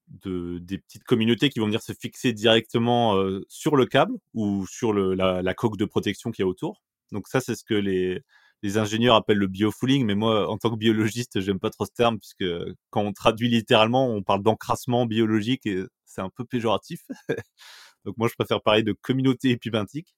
[0.09, 4.67] de des petites communautés qui vont venir se fixer directement euh, sur le câble ou
[4.67, 6.83] sur la, la coque de protection qui est autour.
[7.13, 8.23] Donc, ça, c'est ce que les,
[8.63, 11.93] les ingénieurs appellent le biofouling, mais moi, en tant que biologiste, j'aime pas trop ce
[11.93, 12.45] terme puisque
[12.91, 17.03] quand on traduit littéralement, on parle d'encrassement biologique et c'est un peu péjoratif.
[18.07, 20.15] donc moi, je préfère parler de communauté épibenthique.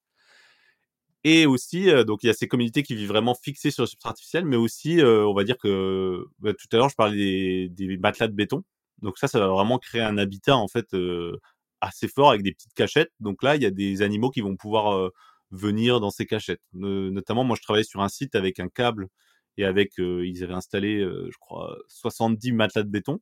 [1.24, 3.88] Et aussi, euh, donc il y a ces communautés qui vivent vraiment fixées sur le
[3.88, 7.68] substrat artificiel, mais aussi, euh, on va dire que bah, tout à l'heure, je parlais
[7.70, 8.62] des, matelas de béton.
[9.02, 11.38] Donc ça, ça va vraiment créer un habitat en fait euh,
[11.80, 13.12] assez fort avec des petites cachettes.
[13.20, 15.10] Donc là, il y a des animaux qui vont pouvoir
[15.50, 16.62] venir dans ces cachettes.
[16.72, 19.08] Notamment, moi, je travaillais sur un site avec un câble
[19.56, 23.20] et avec, ils avaient installé, je crois, 70 matelas de béton.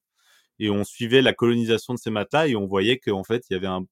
[0.59, 3.57] Et on suivait la colonisation de ces matelas et on voyait qu'en fait, il y
[3.57, 3.85] avait un,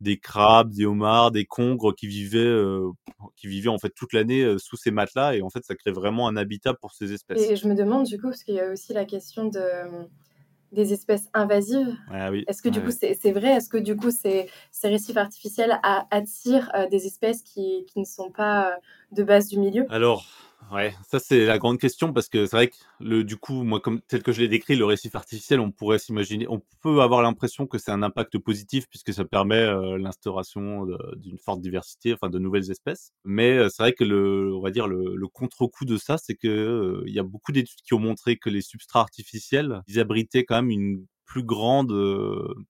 [0.00, 2.90] des crabes, des homards, des congres qui vivaient, euh,
[3.36, 5.36] qui vivaient en fait toute l'année euh, sous ces matelas.
[5.36, 7.50] Et en fait, ça crée vraiment un habitat pour ces espèces.
[7.50, 9.60] Et je me demande du coup, parce qu'il y a aussi la question de,
[10.72, 11.96] des espèces invasives.
[12.10, 12.44] Ah oui.
[12.46, 13.50] Est-ce que du coup c'est vrai?
[13.50, 14.48] Est-ce que du coup ces,
[14.82, 18.76] récifs artificiels attirent euh, des espèces qui, qui ne sont pas euh,
[19.12, 19.86] de base du milieu?
[19.90, 20.26] Alors,
[20.72, 23.80] ouais, ça c'est la grande question parce que c'est vrai que le, du coup, moi,
[23.80, 27.22] comme tel que je l'ai décrit, le récif artificiel, on pourrait s'imaginer, on peut avoir
[27.22, 32.30] l'impression que c'est un impact positif puisque ça permet euh, l'instauration d'une forte diversité, enfin
[32.30, 33.12] de nouvelles espèces.
[33.24, 36.48] Mais euh, c'est vrai que le, on va dire le, contre-coup de ça, c'est que
[36.48, 40.44] euh, il y a beaucoup d'études qui ont montré que les substrats artificiels, ils abritaient
[40.44, 41.94] quand même une plus grande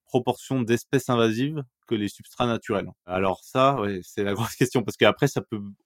[0.05, 1.63] proportion d'espèces invasives
[1.95, 2.89] les substrats naturels.
[3.05, 5.27] Alors ça, c'est la grosse question parce qu'après,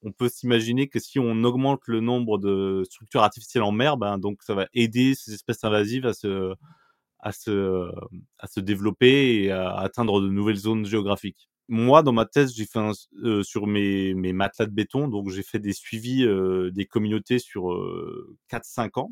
[0.02, 4.18] on peut s'imaginer que si on augmente le nombre de structures artificielles en mer, ben
[4.18, 6.56] donc ça va aider ces espèces invasives à se,
[8.60, 11.50] développer et à atteindre de nouvelles zones géographiques.
[11.68, 12.80] Moi, dans ma thèse, j'ai fait
[13.24, 17.40] euh, sur mes, mes matelas de béton, donc j'ai fait des suivis euh, des communautés
[17.40, 19.10] sur euh, 4-5 ans.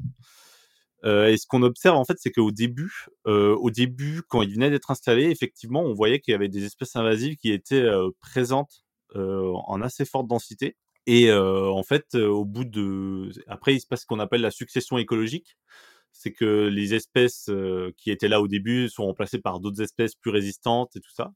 [1.06, 4.54] Euh, et ce qu'on observe en fait, c'est qu'au début, euh, au début, quand ils
[4.54, 8.10] venaient d'être installés, effectivement, on voyait qu'il y avait des espèces invasives qui étaient euh,
[8.22, 8.84] présentes
[9.16, 10.76] euh, en assez forte densité.
[11.06, 14.42] Et euh, en fait, euh, au bout de, après, il se passe ce qu'on appelle
[14.42, 15.58] la succession écologique.
[16.14, 17.50] C'est que les espèces
[17.98, 21.34] qui étaient là au début sont remplacées par d'autres espèces plus résistantes et tout ça.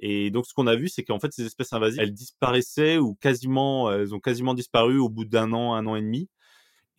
[0.00, 3.14] Et donc, ce qu'on a vu, c'est qu'en fait, ces espèces invasives, elles disparaissaient ou
[3.16, 6.28] quasiment, elles ont quasiment disparu au bout d'un an, un an et demi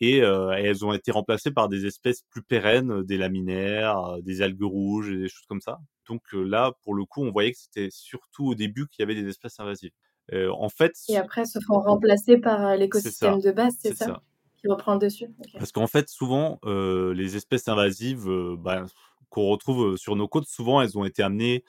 [0.01, 3.99] et, euh, et elles ont été remplacées par des espèces plus pérennes, euh, des laminaires,
[3.99, 5.79] euh, des algues rouges et des choses comme ça.
[6.07, 9.19] Donc là, pour le coup, on voyait que c'était surtout au début qu'il y avait
[9.19, 9.91] des espèces invasives.
[10.33, 14.21] Euh, en fait, Et après se font remplacer par l'écosystème de base, c'est ça, ça.
[14.57, 15.27] Qui reprend le dessus?
[15.53, 18.85] Parce qu'en fait, souvent, euh, les espèces invasives bah,
[19.29, 21.63] qu'on retrouve sur nos côtes, souvent, elles ont été amenées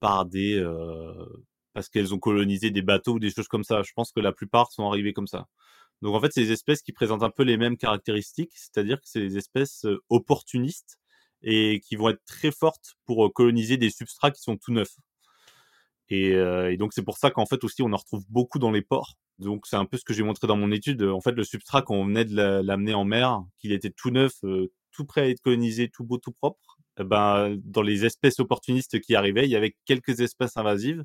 [0.00, 0.64] par des...
[1.74, 3.82] parce qu'elles ont colonisé des bateaux ou des choses comme ça.
[3.82, 5.46] Je pense que la plupart sont arrivées comme ça.
[6.02, 9.06] Donc en fait, c'est des espèces qui présentent un peu les mêmes caractéristiques, c'est-à-dire que
[9.08, 10.98] c'est des espèces euh, opportunistes
[11.42, 14.96] et qui vont être très fortes pour euh, coloniser des substrats qui sont tout neufs.
[16.08, 18.70] Et, euh, et donc c'est pour ça qu'en fait aussi on en retrouve beaucoup dans
[18.70, 19.14] les ports.
[19.38, 21.02] Donc c'est un peu ce que j'ai montré dans mon étude.
[21.02, 24.10] En fait, le substrat quand on venait de la- l'amener en mer, qu'il était tout
[24.10, 24.32] neuf,
[24.92, 26.78] tout prêt à être colonisé, tout beau, tout propre.
[26.98, 31.04] eh ben dans les espèces opportunistes qui arrivaient, il y avait quelques espèces invasives,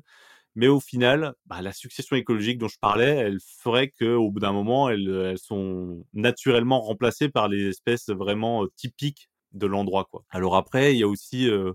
[0.56, 4.40] mais au final, bah, la succession écologique dont je parlais, elle ferait que au bout
[4.40, 10.08] d'un moment, elles, elles sont naturellement remplacées par les espèces vraiment euh, typiques de l'endroit.
[10.30, 11.72] Alors après, il y a aussi euh,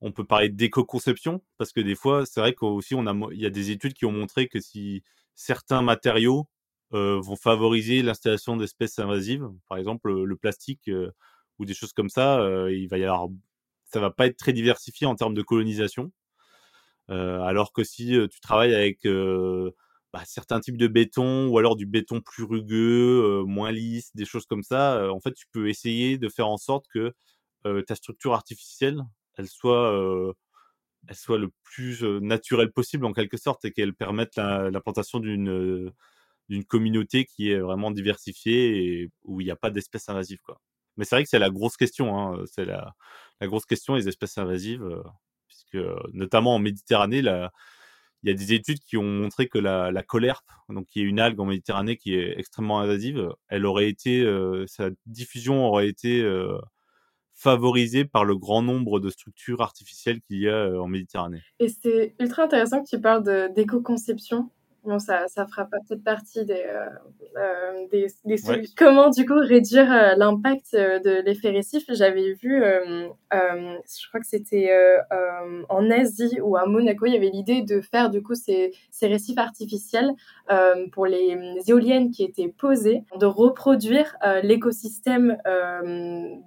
[0.00, 2.94] on peut parler d'éco-conception parce que des fois, c'est vrai qu'aussi
[3.32, 5.02] y a des études qui ont montré que si
[5.34, 6.48] certains matériaux
[6.94, 11.10] euh, vont favoriser l'installation d'espèces invasives, par exemple le, plastique euh,
[11.58, 13.28] ou des choses comme ça, euh, il va y avoir,
[13.84, 16.12] ça va pas être très diversifié en termes de colonisation.
[17.08, 19.00] Alors que si tu travailles avec
[20.12, 24.46] bah, certains types de béton ou alors du béton plus rugueux, moins lisse, des choses
[24.46, 25.10] comme ça.
[25.12, 27.14] en fait, tu peux essayer de faire en sorte que
[27.86, 29.02] ta structure artificielle,
[29.36, 30.34] elle soit
[31.08, 35.92] elle soit le plus naturelle possible en quelque sorte et qu'elle permette l'implantation d'une
[36.48, 40.60] d'une communauté qui est vraiment diversifiée et où il n'y a pas d'espèces invasives quoi.
[40.96, 42.94] Mais c'est vrai que c'est la grosse question, hein, c'est la,
[43.40, 45.02] la, grosse question les espèces invasives,
[45.48, 45.78] puisque
[46.12, 50.50] notamment en Méditerranée, il y a des études qui ont montré que la, la colerpe,
[50.88, 54.26] qui est une algue en Méditerranée qui est extrêmement invasive, elle aurait été,
[54.66, 56.22] sa diffusion aurait été
[57.36, 61.42] favorisé par le grand nombre de structures artificielles qu'il y a euh, en Méditerranée.
[61.60, 64.50] Et c'est ultra intéressant que tu parles d'éco-conception.
[64.86, 66.86] Bon, ça, ça fera peut-être partie des, euh,
[67.36, 68.72] euh, des, des, solutions.
[68.78, 71.84] Comment, du coup, réduire l'impact de l'effet récif?
[71.88, 74.70] J'avais vu, je crois que c'était
[75.68, 79.08] en Asie ou à Monaco, il y avait l'idée de faire, du coup, ces, ces
[79.08, 80.12] récifs artificiels
[80.92, 85.36] pour les, éoliennes qui étaient posées, de reproduire l'écosystème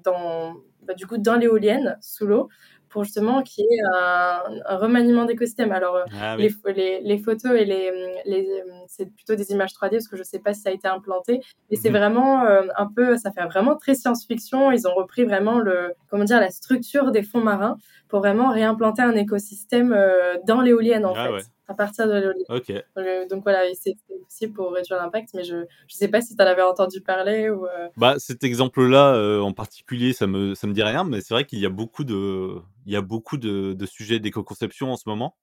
[0.06, 0.56] dans
[0.90, 2.50] bah, du coup dans l'éolienne sous l'eau
[2.90, 5.72] pour justement qu'il y ait un, remaniement d'écosystème.
[5.72, 7.92] Alors, euh, ah les, les, les, photos et les,
[8.26, 10.74] les c'est plutôt des images 3D parce que je ne sais pas si ça a
[10.74, 11.42] été implanté.
[11.70, 11.98] Mais c'est mhm.
[11.98, 14.72] vraiment euh, un peu, ça fait vraiment très science-fiction.
[14.72, 17.78] Ils ont repris vraiment le, comment dire, la structure des fonds marins
[18.08, 22.84] pour vraiment réimplanter un écosystème euh, dans l'éolienne en ah fait à partir de l'éolienne.
[22.98, 26.42] Euh, donc voilà, c'est possible pour réduire l'impact, mais je ne sais pas si tu
[26.42, 27.68] en avais entendu parler ou.
[27.68, 27.88] Euh.
[27.96, 31.46] Bah cet exemple-là euh, en particulier, ça me ça me dit rien, mais c'est vrai
[31.46, 32.56] qu'il y a beaucoup de
[32.88, 35.38] il y a beaucoup de, de sujets d'éco-conception en ce moment.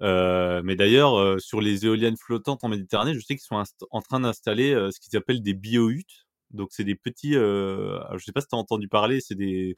[0.00, 4.74] mais d'ailleurs, sur les éoliennes flottantes en Méditerranée, je sais qu'ils sont en train d'installer
[4.90, 6.26] ce qu'ils appellent des bio-huttes.
[6.50, 7.34] Donc, c'est des petits.
[7.34, 9.76] je ne sais pas si tu as entendu parler, c'est des,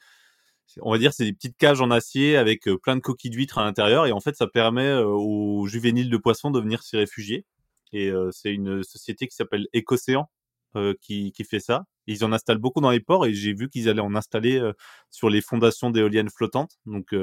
[0.83, 3.65] on va dire, c'est des petites cages en acier avec plein de coquilles d'huîtres à
[3.65, 4.07] l'intérieur.
[4.07, 7.47] Et en fait, ça permet aux juvéniles de poissons de venir s'y réfugier.
[7.93, 10.29] Et c'est une société qui s'appelle Écocéan
[11.01, 11.85] qui, qui, fait ça.
[12.07, 14.61] ils en installent beaucoup dans les ports et j'ai vu qu'ils allaient en installer
[15.11, 16.79] sur les fondations d'éoliennes flottantes.
[16.87, 17.15] Donc,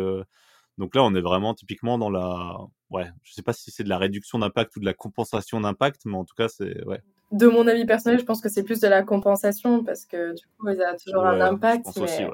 [0.78, 2.58] donc là, on est vraiment typiquement dans la.
[2.90, 6.02] Ouais, je sais pas si c'est de la réduction d'impact ou de la compensation d'impact,
[6.06, 6.84] mais en tout cas, c'est.
[6.86, 7.02] Ouais.
[7.32, 10.46] De mon avis personnel, je pense que c'est plus de la compensation parce que du
[10.58, 11.88] coup, il y a toujours un impact.
[11.98, 12.30] Mais...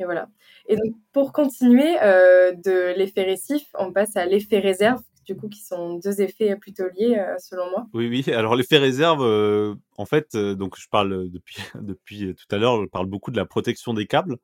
[0.00, 0.28] Et voilà.
[0.66, 5.48] Et donc, pour continuer euh, de l'effet récif, on passe à l'effet réserve, du coup,
[5.48, 7.86] qui sont deux effets plutôt liés, euh, selon moi.
[7.92, 8.32] Oui, oui.
[8.32, 12.88] Alors, l'effet réserve, euh, en fait, donc je parle depuis, depuis tout à l'heure, je
[12.88, 14.38] parle beaucoup de la protection des câbles.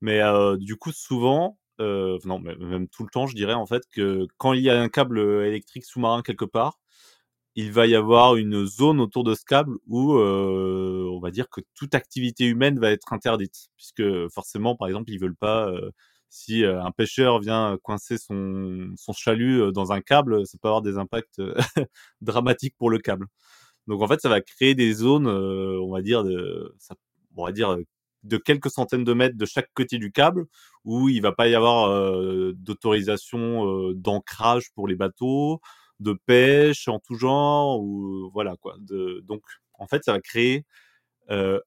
[0.00, 0.20] Mais
[0.58, 4.62] du coup, souvent, non, même tout le temps, je dirais, en fait, que quand il
[4.62, 6.78] y a un câble électrique sous-marin quelque part,
[7.56, 11.48] il va y avoir une zone autour de ce câble où euh, on va dire
[11.48, 14.02] que toute activité humaine va être interdite, puisque
[14.32, 15.68] forcément, par exemple, ils veulent pas.
[15.68, 15.90] Euh,
[16.30, 20.82] si euh, un pêcheur vient coincer son, son chalut dans un câble, ça peut avoir
[20.82, 21.40] des impacts
[22.20, 23.26] dramatiques pour le câble.
[23.86, 26.96] Donc en fait, ça va créer des zones, on va dire, de, ça,
[27.36, 27.76] on va dire
[28.24, 30.46] de quelques centaines de mètres de chaque côté du câble,
[30.84, 31.88] où il va pas y avoir
[32.54, 35.60] d'autorisation d'ancrage pour les bateaux,
[36.00, 38.76] de pêche en tout genre ou voilà quoi.
[39.22, 39.42] Donc
[39.74, 40.64] en fait, ça va créer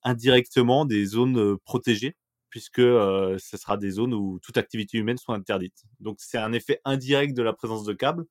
[0.03, 2.15] indirectement des zones protégées
[2.49, 5.83] puisque ce sera des zones où toute activité humaine soit interdite.
[5.99, 8.25] Donc c'est un effet indirect de la présence de câbles,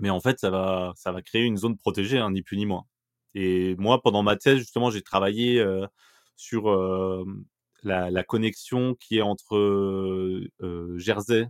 [0.00, 2.66] mais en fait ça va ça va créer une zone protégée, hein, ni plus ni
[2.66, 2.86] moins.
[3.34, 5.64] Et moi, pendant ma thèse, justement, j'ai travaillé
[6.36, 6.70] sur
[7.82, 10.40] la, la, connexion qui est entre
[10.96, 11.46] Jersey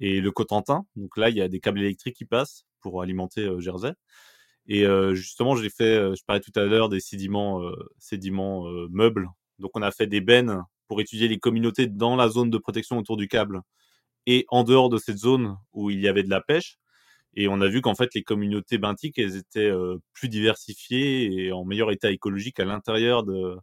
[0.00, 0.86] et le Cotentin.
[0.96, 3.94] Donc là, il y a des câbles électriques qui passent pour alimenter Jersey.
[4.66, 7.60] Et justement, j'ai fait, je parlais tout à l'heure des sédiments,
[7.98, 9.28] sédiments meubles.
[9.58, 12.98] Donc on a fait des bennes pour étudier les communautés dans la zone de protection
[12.98, 13.62] autour du câble
[14.26, 16.78] et en dehors de cette zone où il y avait de la pêche.
[17.36, 19.72] Et on a vu qu'en fait, les communautés benthiques, elles étaient
[20.12, 23.56] plus diversifiées et en meilleur état écologique à l'intérieur de,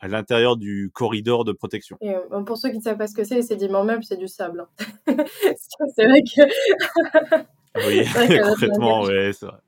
[0.00, 1.98] à l'intérieur du corridor de protection.
[2.46, 4.66] Pour ceux qui ne savent pas ce que c'est, les sédiments meubles, c'est du sable.
[4.78, 4.94] Hein.
[5.96, 6.42] c'est vrai que
[7.86, 8.04] oui,
[8.42, 9.58] complètement, ouais, c'est vrai.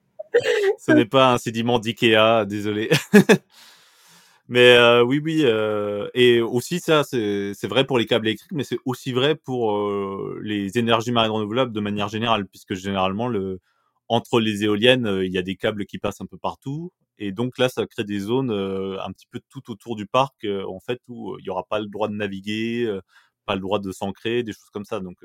[0.78, 2.90] Ce n'est pas un sédiment d'IKEA, désolé.
[4.48, 8.64] mais euh, oui, oui, euh, et aussi ça, c'est vrai pour les câbles électriques, mais
[8.64, 13.61] c'est aussi vrai pour euh, les énergies marines renouvelables de manière générale, puisque généralement, le,
[14.08, 17.58] entre les éoliennes, il y a des câbles qui passent un peu partout, et donc
[17.58, 21.38] là, ça crée des zones un petit peu tout autour du parc, en fait, où
[21.38, 22.98] il n'y aura pas le droit de naviguer,
[23.46, 25.00] pas le droit de s'ancrer, des choses comme ça.
[25.00, 25.18] Donc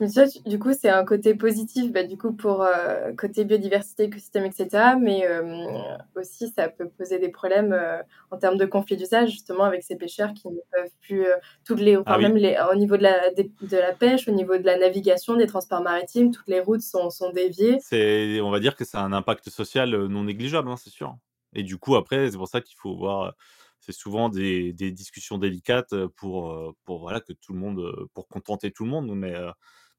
[0.00, 4.04] Mais ça, du coup, c'est un côté positif, bah, du coup, pour euh, côté biodiversité,
[4.04, 4.94] écosystème, etc.
[4.98, 5.78] Mais euh,
[6.16, 9.96] aussi, ça peut poser des problèmes euh, en termes de conflit d'usage, justement, avec ces
[9.96, 11.26] pêcheurs qui ne peuvent plus
[11.66, 14.56] toutes les, enfin, ah même les, au niveau de la, de, la pêche, au niveau
[14.56, 17.76] de la navigation, des transports maritimes, toutes les routes sont, sont déviées.
[17.82, 21.14] C'est, on va dire que ça a un impact social non négligeable, hein, c'est sûr.
[21.52, 23.34] Et du coup, après, c'est pour ça qu'il faut voir
[23.82, 28.70] c'est souvent des, des, discussions délicates pour, pour voilà que tout le monde pour contenter
[28.70, 29.34] tout le monde mais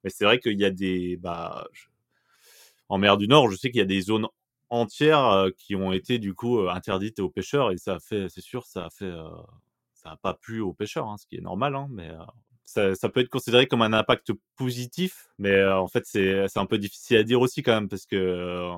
[0.03, 1.17] mais c'est vrai qu'il y a des.
[1.17, 1.67] Bah,
[2.89, 4.27] En mer du Nord, je sais qu'il y a des zones
[4.69, 8.65] entières qui ont été du coup interdites aux pêcheurs et ça a fait, c'est sûr,
[8.65, 9.11] ça a fait,
[9.93, 12.09] ça n'a pas plu aux pêcheurs, hein, ce qui est normal, hein, mais
[12.63, 16.77] ça, ça, peut être considéré comme un impact positif, mais en fait c'est un peu
[16.77, 18.71] difficile à dire aussi quand même parce que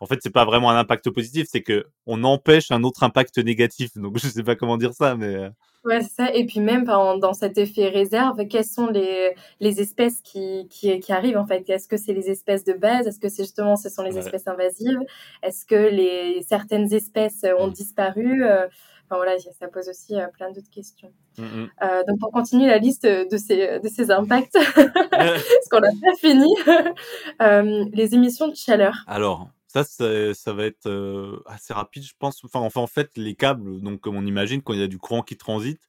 [0.00, 3.38] en fait, c'est pas vraiment un impact positif, c'est que on empêche un autre impact
[3.38, 3.90] négatif.
[3.96, 5.34] Donc, je sais pas comment dire ça, mais.
[5.34, 5.50] Euh.
[5.84, 6.34] Ouais, c'est ça.
[6.34, 11.12] Et puis même dans cet effet réserve, quelles sont les, les espèces qui, qui, qui
[11.12, 11.68] arrivent en fait?
[11.70, 13.06] Est-ce que c'est les espèces de base?
[13.06, 14.98] Est-ce que c'est justement ce sont les espèces invasives?
[15.42, 17.72] Est-ce que les certaines espèces ont mmh.
[17.72, 18.66] disparu euh?
[19.10, 21.10] Enfin voilà, ça pose aussi euh, plein d'autres questions.
[21.38, 21.70] Mmh, mmh.
[21.82, 26.16] Euh, donc pour continuer la liste de ces, de ces impacts, parce qu'on n'a pas
[26.20, 26.54] fini,
[27.42, 29.04] euh, les émissions de chaleur.
[29.06, 32.42] Alors, ça, ça va être assez rapide, je pense.
[32.44, 35.22] Enfin, en fait, les câbles, donc comme on imagine, quand il y a du courant
[35.22, 35.88] qui transite,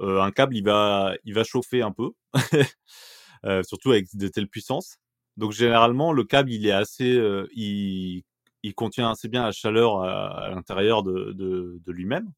[0.00, 2.10] un câble, il va, il va chauffer un peu,
[3.64, 4.98] surtout avec de telles puissances.
[5.36, 7.20] Donc généralement, le câble, il est assez,
[7.54, 8.24] il,
[8.62, 12.32] il, contient assez bien la chaleur à, l'intérieur de, de, de lui-même.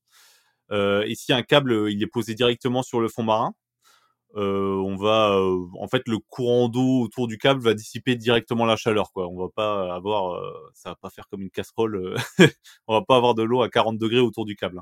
[0.71, 3.55] et si un câble, il est posé directement sur le fond marin,
[4.37, 8.65] euh, on va, euh, en fait, le courant d'eau autour du câble va dissiper directement
[8.67, 9.29] la chaleur, quoi.
[9.29, 12.17] On va pas avoir, euh, ça va pas faire comme une casserole.
[12.89, 14.81] on va pas avoir de l'eau à 40 degrés autour du câble.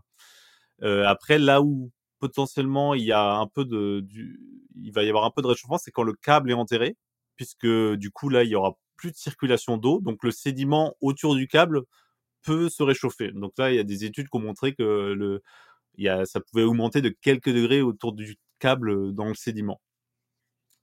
[0.83, 1.05] Hein.
[1.07, 4.41] après, là où potentiellement il y a un peu de, du,
[4.77, 6.97] il va y avoir un peu de réchauffement, c'est quand le câble est enterré,
[7.37, 11.35] puisque du coup là, il y aura plus de circulation d'eau, donc le sédiment autour
[11.37, 11.83] du câble
[12.43, 13.33] peut se réchauffer.
[13.33, 15.43] Donc là, il y a des études qui ont montré que le,
[15.97, 19.81] il y a, ça pouvait augmenter de quelques degrés autour du câble dans le sédiment.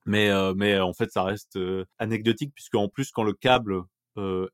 [0.05, 1.57] Mais, mais en fait, ça reste
[1.97, 3.83] anecdotique puisque en plus, quand le câble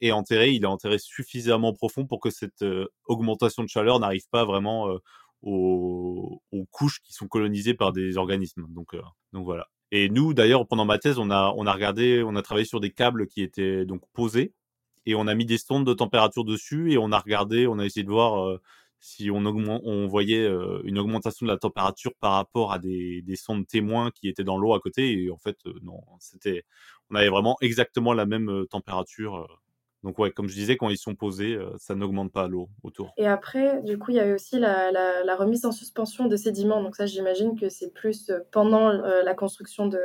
[0.01, 2.65] est enterré, il est enterré suffisamment profond pour que cette
[3.05, 4.99] augmentation de chaleur n'arrive pas vraiment
[5.41, 8.65] aux, couches qui sont colonisées par des organismes.
[8.69, 8.95] Donc,
[9.34, 9.67] donc voilà.
[9.91, 12.80] Et nous, d'ailleurs, pendant ma thèse, on a, on a regardé, on a travaillé sur
[12.80, 14.53] des câbles qui étaient donc posés
[15.05, 17.86] et on a mis des sondes de température dessus et on a regardé, on a
[17.86, 18.59] essayé de voir
[19.05, 20.49] si on, on voyait
[20.83, 24.57] une augmentation de la température par rapport à des, des sondes témoins qui étaient dans
[24.57, 25.11] l'eau à côté.
[25.11, 26.63] Et en fait, non, c'était,
[27.11, 29.61] on avait vraiment exactement la même température.
[30.01, 33.13] Donc ouais, comme je disais, quand ils sont posés, ça n'augmente pas l'eau autour.
[33.17, 36.81] Et après, du coup, il y avait aussi la, la, remise en suspension de sédiments.
[36.81, 39.99] Donc ça, j'imagine que c'est plus pendant la construction de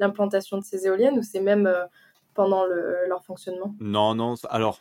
[0.00, 1.72] l'implantation de ces éoliennes ou c'est même
[2.34, 3.74] pendant leur fonctionnement?
[3.78, 4.34] Non, non.
[4.48, 4.80] Alors,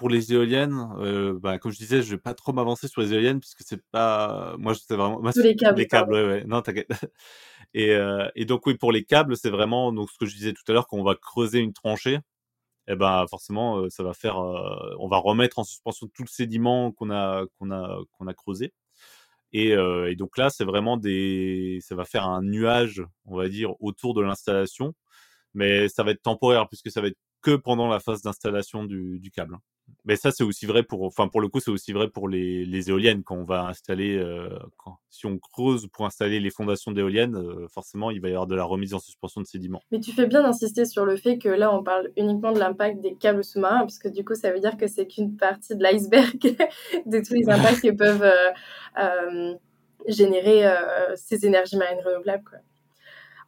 [0.00, 3.12] pour les éoliennes, euh, bah, comme je disais, je vais pas trop m'avancer sur les
[3.12, 6.44] éoliennes puisque c'est pas, moi c'est vraiment, moi, les câbles, les câbles, ouais, ouais.
[6.46, 6.88] non t'inquiète.
[7.74, 10.54] Et, euh, et donc oui, pour les câbles, c'est vraiment donc ce que je disais
[10.54, 12.20] tout à l'heure, qu'on va creuser une tranchée, et
[12.88, 16.90] eh ben forcément, ça va faire, euh, on va remettre en suspension tout le sédiment
[16.92, 18.72] qu'on a qu'on a qu'on a creusé.
[19.52, 23.74] Et, et donc là, c'est vraiment des, ça va faire un nuage, on va dire,
[23.80, 24.94] autour de l'installation,
[25.54, 29.18] mais ça va être temporaire puisque ça va être que pendant la phase d'installation du,
[29.20, 29.58] du câble.
[30.04, 32.64] Mais ça, c'est aussi vrai pour, enfin, pour le coup, c'est aussi vrai pour les,
[32.64, 33.22] les, éoliennes.
[33.22, 37.68] Quand on va installer, euh, quand, si on creuse pour installer les fondations d'éoliennes, euh,
[37.68, 39.82] forcément, il va y avoir de la remise en suspension de sédiments.
[39.90, 43.00] Mais tu fais bien d'insister sur le fait que là, on parle uniquement de l'impact
[43.00, 46.38] des câbles sous-marins, puisque du coup, ça veut dire que c'est qu'une partie de l'iceberg
[47.06, 48.32] de tous les impacts que peuvent
[48.98, 49.54] euh,
[50.08, 50.64] générer
[51.16, 52.44] ces énergies marines renouvelables.
[52.48, 52.58] Quoi.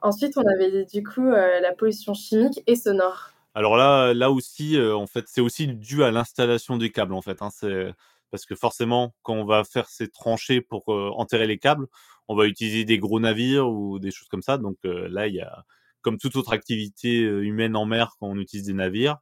[0.02, 3.31] Ensuite, on avait du coup la pollution chimique et sonore.
[3.54, 7.42] Alors là, là aussi, en fait, c'est aussi dû à l'installation du câble, en fait.
[7.42, 7.92] Hein, c'est
[8.30, 11.86] parce que forcément, quand on va faire ces tranchées pour enterrer les câbles,
[12.28, 14.56] on va utiliser des gros navires ou des choses comme ça.
[14.58, 15.64] Donc là, il y a,
[16.00, 19.18] comme toute autre activité humaine en mer, quand on utilise des navires,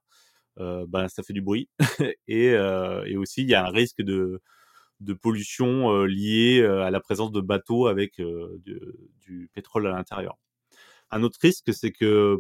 [0.58, 1.68] ben ça fait du bruit.
[2.28, 4.40] et, et aussi, il y a un risque de,
[5.00, 10.38] de pollution lié à la présence de bateaux avec du pétrole à l'intérieur.
[11.10, 12.38] Un autre risque, c'est que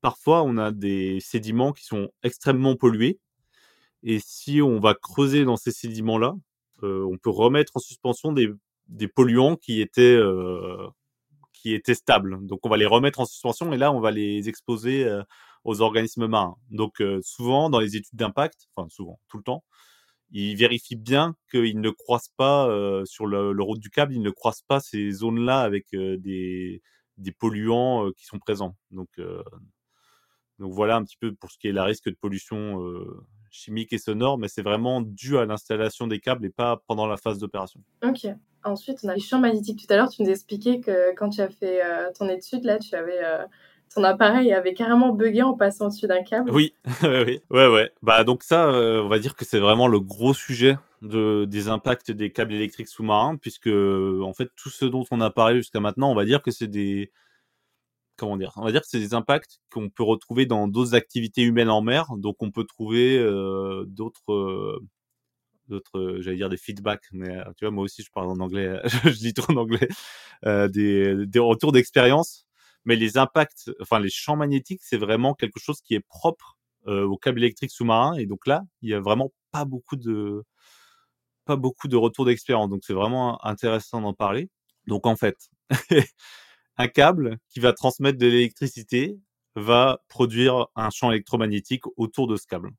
[0.00, 3.18] parfois on a des sédiments qui sont extrêmement pollués.
[4.02, 6.34] Et si on va creuser dans ces sédiments-là,
[6.82, 8.48] euh, on peut remettre en suspension des,
[9.08, 10.88] polluants qui étaient, euh,
[11.52, 12.46] qui étaient stables.
[12.46, 15.22] Donc on va les remettre en suspension et là on va les exposer euh,
[15.64, 16.56] aux organismes marins.
[16.70, 19.64] Donc souvent dans les études d'impact, enfin souvent, tout le temps,
[20.32, 22.66] ils vérifient bien qu'ils ne croisent pas
[23.04, 26.82] sur le, le, route du câble, ils ne croisent pas ces zones-là avec des,
[27.18, 28.76] des polluants qui sont présents.
[28.90, 29.08] Donc,
[30.60, 32.78] donc voilà un petit peu pour ce qui est la risque de pollution
[33.50, 37.16] chimique et sonore, mais c'est vraiment dû à l'installation des câbles et pas pendant la
[37.16, 37.80] phase d'opération.
[38.04, 38.26] Ok.
[38.62, 39.84] Ensuite, on a les champs magnétiques.
[39.86, 41.80] Tout à l'heure, tu nous expliquais que quand tu as fait
[42.16, 43.20] ton étude, là, tu avais
[43.94, 46.50] ton appareil avait carrément bugué en passant au-dessus d'un câble.
[46.50, 47.90] Oui, oui, ouais, ouais.
[48.02, 52.10] Bah donc ça, on va dire que c'est vraiment le gros sujet de, des impacts
[52.10, 56.10] des câbles électriques sous-marins, puisque en fait tout ce dont on a parlé jusqu'à maintenant,
[56.10, 57.10] on va dire que c'est des
[58.22, 61.82] On va dire que c'est des impacts qu'on peut retrouver dans d'autres activités humaines en
[61.82, 62.16] mer.
[62.16, 64.80] Donc on peut trouver euh, d'autres euh,
[65.68, 68.80] d'autres j'allais dire des feedbacks mais euh, tu vois moi aussi je parle en anglais
[69.04, 69.88] je lis trop en anglais
[70.42, 72.48] des, retours d'expérience
[72.84, 76.56] mais les impacts enfin les champs magnétiques c'est vraiment quelque chose qui est propre
[76.86, 80.42] au câble électrique sous-marin et donc là il y a vraiment pas beaucoup de
[81.50, 82.70] pas beaucoup de retours d'expérience.
[82.70, 84.48] Donc c'est vraiment intéressant d'en parler.
[84.86, 85.36] Donc en fait,
[86.80, 89.18] un câble qui va transmettre de l'électricité
[89.54, 92.70] va produire un champ électromagnétique autour de ce câble.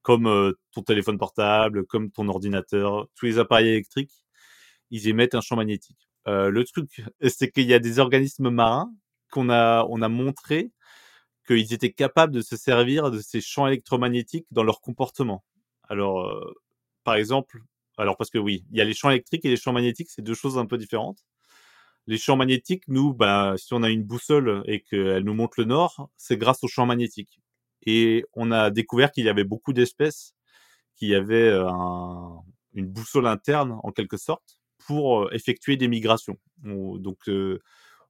[0.00, 4.24] Comme euh, ton téléphone portable, comme ton ordinateur, tous les appareils électriques,
[4.90, 6.08] ils émettent un champ magnétique.
[6.28, 8.90] Euh, le truc, c'est qu'il y a des organismes marins
[9.30, 10.72] qu'on a, on a montré
[11.46, 15.44] qu'ils étaient capables de se servir de ces champs électromagnétiques dans leur comportement.
[15.90, 16.54] Alors, euh,
[17.04, 17.60] par exemple,
[17.98, 20.22] alors parce que oui, il y a les champs électriques et les champs magnétiques, c'est
[20.22, 21.22] deux choses un peu différentes.
[22.06, 25.66] Les champs magnétiques, nous, bah, si on a une boussole et qu'elle nous montre le
[25.66, 27.40] nord, c'est grâce aux champs magnétiques.
[27.86, 30.34] Et on a découvert qu'il y avait beaucoup d'espèces
[30.96, 31.68] qui avaient euh,
[32.74, 36.38] une boussole interne, en quelque sorte, pour euh, effectuer des migrations.
[36.64, 37.60] donc, euh,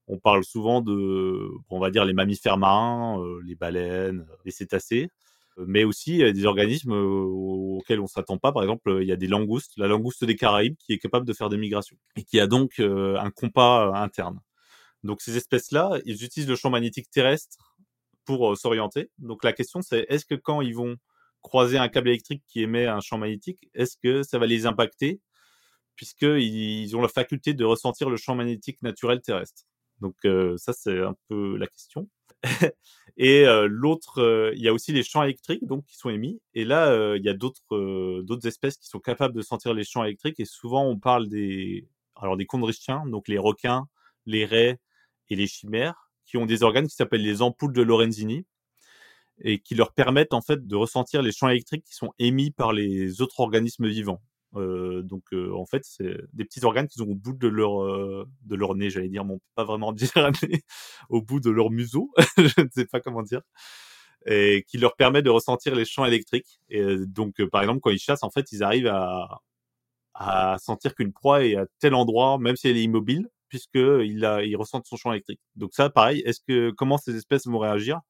[0.08, 5.10] on parle souvent de, on va dire, les mammifères marins, les baleines, les cétacés
[5.58, 8.52] mais aussi des organismes auxquels on s'attend pas.
[8.52, 11.32] Par exemple, il y a des langoustes, la langouste des Caraïbes qui est capable de
[11.32, 14.40] faire des migrations et qui a donc un compas interne.
[15.02, 17.74] Donc ces espèces-là, ils utilisent le champ magnétique terrestre
[18.24, 19.10] pour s'orienter.
[19.18, 20.96] Donc la question c'est est-ce que quand ils vont
[21.42, 25.20] croiser un câble électrique qui émet un champ magnétique, est-ce que ça va les impacter
[25.96, 29.64] puisqu'ils ont la faculté de ressentir le champ magnétique naturel terrestre?
[30.00, 30.16] Donc
[30.56, 32.08] ça c'est un peu la question.
[33.16, 36.40] et l'autre, il y a aussi les champs électriques donc qui sont émis.
[36.54, 40.40] Et là, il y a d'autres espèces qui sont capables de sentir les champs électriques.
[40.40, 42.46] Et souvent, on parle des alors des
[43.06, 43.88] donc les requins,
[44.26, 44.78] les raies
[45.28, 48.44] et les chimères, qui ont des organes qui s'appellent les ampoules de Lorenzini
[49.40, 52.72] et qui leur permettent en fait de ressentir les champs électriques qui sont émis par
[52.72, 54.22] les autres organismes vivants.
[54.54, 58.74] Donc en fait, c'est des petits organes qu'ils ont au bout de leur de leur
[58.74, 60.10] nez, j'allais dire, mais on peut pas vraiment dire
[60.42, 60.62] nez,
[61.08, 63.42] au bout de leur museau, je ne sais pas comment dire,
[64.26, 66.60] et qui leur permet de ressentir les champs électriques.
[66.68, 69.40] Et donc par exemple, quand ils chassent, en fait, ils arrivent à
[70.14, 74.24] à sentir qu'une proie est à tel endroit, même si elle est immobile, puisque il
[74.24, 75.40] a, ressentent son champ électrique.
[75.56, 78.00] Donc ça, pareil, est-ce que comment ces espèces vont réagir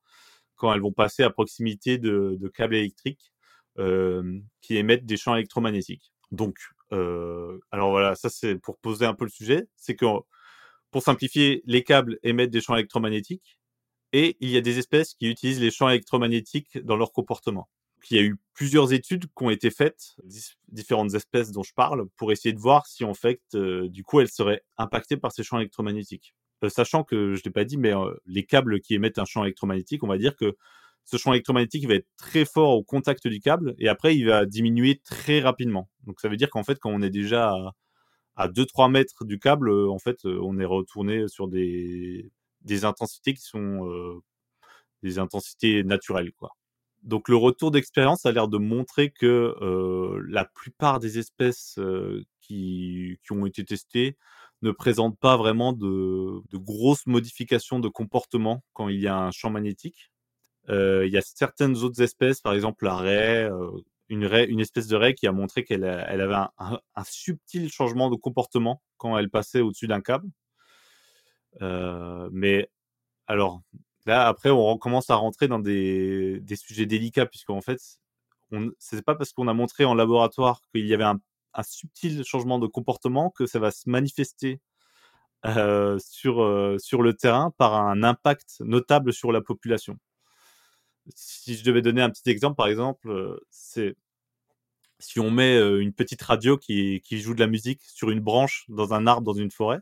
[0.57, 3.33] quand elles vont passer à proximité de, de câbles électriques
[3.79, 6.13] euh, qui émettent des champs électromagnétiques?
[6.33, 6.57] Donc,
[6.93, 10.07] euh, alors voilà, ça c'est pour poser un peu le sujet, c'est que
[10.91, 13.59] pour simplifier, les câbles émettent des champs électromagnétiques
[14.13, 17.69] et il y a des espèces qui utilisent les champs électromagnétiques dans leur comportement.
[18.11, 20.17] il y a eu plusieurs études qui ont été faites,
[20.69, 24.29] différentes espèces dont je parle, pour essayer de voir si en fait, du coup, elles
[24.31, 26.35] seraient impactées par ces champs électromagnétiques.
[26.69, 27.93] Sachant que je l'ai pas dit, mais
[28.27, 30.57] les câbles qui émettent un champ électromagnétique, on va dire que
[31.05, 34.47] ce champ électromagnétique va être très fort au contact du câble et après il va
[34.47, 35.89] diminuer très rapidement.
[36.07, 37.55] Donc ça veut dire qu'en fait quand on est déjà
[38.37, 42.31] à, 2-3 mètres du câble, euh, en fait euh, on est retourné sur des,
[42.85, 44.21] intensités qui sont euh,
[45.03, 46.33] des intensités naturelles.
[47.03, 49.57] Donc le retour d'expérience a l'air de montrer que
[50.29, 51.79] la plupart des espèces
[52.41, 54.17] qui, ont été testées
[54.63, 59.51] ne présentent pas vraiment de grosses modifications de comportement quand il y a un champ
[59.51, 60.12] magnétique.
[60.69, 63.51] Il y a certaines autres espèces, par exemple la raie,
[64.09, 68.83] une, espèce de raie qui a montré qu'elle elle avait un, subtil changement de comportement
[68.99, 70.29] quand elle passait au-dessus d'un câble.
[71.61, 72.69] Mais
[73.27, 73.63] alors
[74.07, 77.81] là, après, on commence à rentrer dans des, sujets délicats, puisqu'en fait,
[78.79, 81.21] c'est pas parce qu'on a montré en laboratoire qu'il y avait un,
[81.63, 84.61] subtil changement de comportement que ça va se manifester
[85.45, 89.99] sur le terrain par un impact notable sur la population
[91.15, 93.97] si je devais donner un petit exemple, par exemple, euh, c'est
[94.99, 98.95] si on met une petite radio qui, joue de la musique sur une branche dans
[98.95, 99.81] un arbre dans une forêt,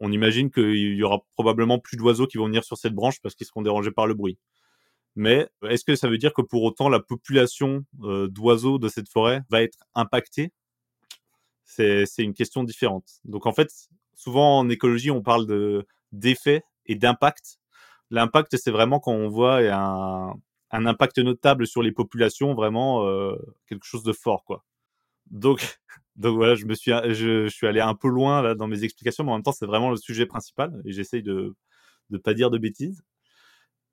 [0.00, 3.36] on imagine qu'il y aura probablement plus d'oiseaux qui vont venir sur cette branche parce
[3.36, 4.38] qu'ils seront dérangés par le bruit.
[5.14, 9.42] Mais est-ce que ça veut dire que pour autant la population d'oiseaux de cette forêt
[9.48, 10.52] va être impactée?
[11.64, 13.20] C'est une question différente.
[13.24, 13.70] Donc en fait,
[14.14, 17.58] souvent en écologie, on parle de d'effets et d'impact.
[18.12, 23.34] L'impact, c'est vraiment quand on voit un, impact notable sur les populations, vraiment euh,
[23.66, 24.64] quelque chose de fort, quoi.
[25.30, 25.80] Donc,
[26.16, 29.52] voilà, je suis, allé un peu loin là dans mes explications, mais en même temps,
[29.52, 31.56] c'est vraiment le sujet principal et j'essaye de
[32.10, 33.02] ne pas dire de bêtises.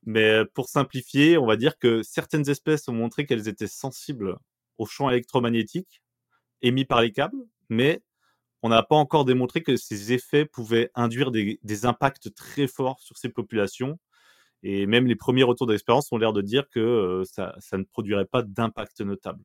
[0.06, 4.38] Mais pour simplifier, on va dire que certaines espèces ont montré qu'elles étaient sensibles
[4.78, 6.02] aux champs électromagnétiques
[6.62, 8.04] émis par les câbles, mais
[8.62, 13.18] on n'a pas encore démontré que ces effets pouvaient induire des, impacts très forts sur
[13.18, 14.00] ces populations.
[14.64, 18.26] Et même les premiers retours d'expérience ont l'air de dire que ça, ça, ne produirait
[18.26, 19.43] pas d'impact notable.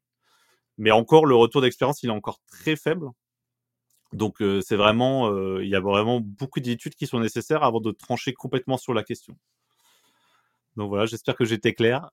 [0.78, 3.08] Mais encore, le retour d'expérience, il est encore très faible.
[4.12, 8.32] Donc, c'est vraiment, il y a vraiment beaucoup d'études qui sont nécessaires avant de trancher
[8.32, 9.36] complètement sur la question.
[10.76, 12.10] Donc voilà, j'espère que j'étais clair.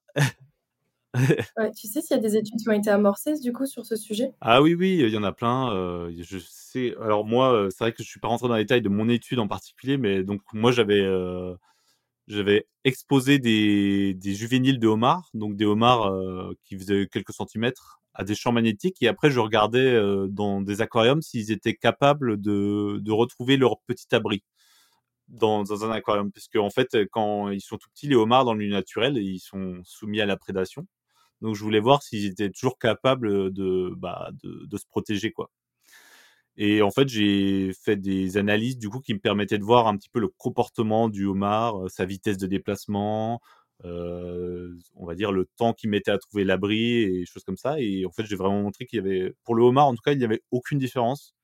[1.75, 3.95] tu sais s'il y a des études qui ont été amorcées du coup sur ce
[3.95, 4.31] sujet?
[4.39, 5.73] Ah oui, oui, il y en a plein.
[5.73, 6.95] Euh, je sais.
[7.01, 9.09] Alors moi, euh, c'est vrai que je suis pas rentré dans les détails de mon
[9.09, 11.53] étude en particulier, mais donc moi j'avais euh,
[12.28, 16.11] j'avais exposé des, des juvéniles de homards, donc des homards
[16.63, 19.99] qui faisaient quelques centimètres, à des champs magnétiques, et après je regardais
[20.30, 24.43] dans des aquariums s'ils étaient capables de, de retrouver leur petit abri
[25.32, 28.53] dans, dans un aquarium, parce qu'en fait, quand ils sont tout petits, les homards dans
[28.53, 30.86] le naturel, ils sont soumis à la prédation.
[31.41, 35.49] Donc je voulais voir s'ils étaient toujours capables de, bah, de, de, se protéger, quoi.
[36.57, 39.97] Et en fait, j'ai fait des analyses du coup qui me permettaient de voir un
[39.97, 43.41] petit peu le comportement du homard, sa vitesse de déplacement,
[43.85, 47.79] euh, on va dire le temps qu'il mettait à trouver l'abri et choses comme ça.
[47.79, 50.11] Et en fait, j'ai vraiment montré qu'il y avait, pour le homard en tout cas,
[50.13, 51.35] il n'y avait aucune différence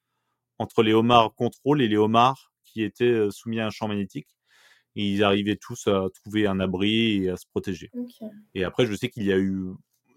[0.59, 4.27] entre les homards contrôle et les homards qui étaient soumis à un champ magnétique.
[4.95, 7.91] Et ils arrivaient tous à trouver un abri et à se protéger.
[8.55, 9.67] Et après, je sais qu'il y a eu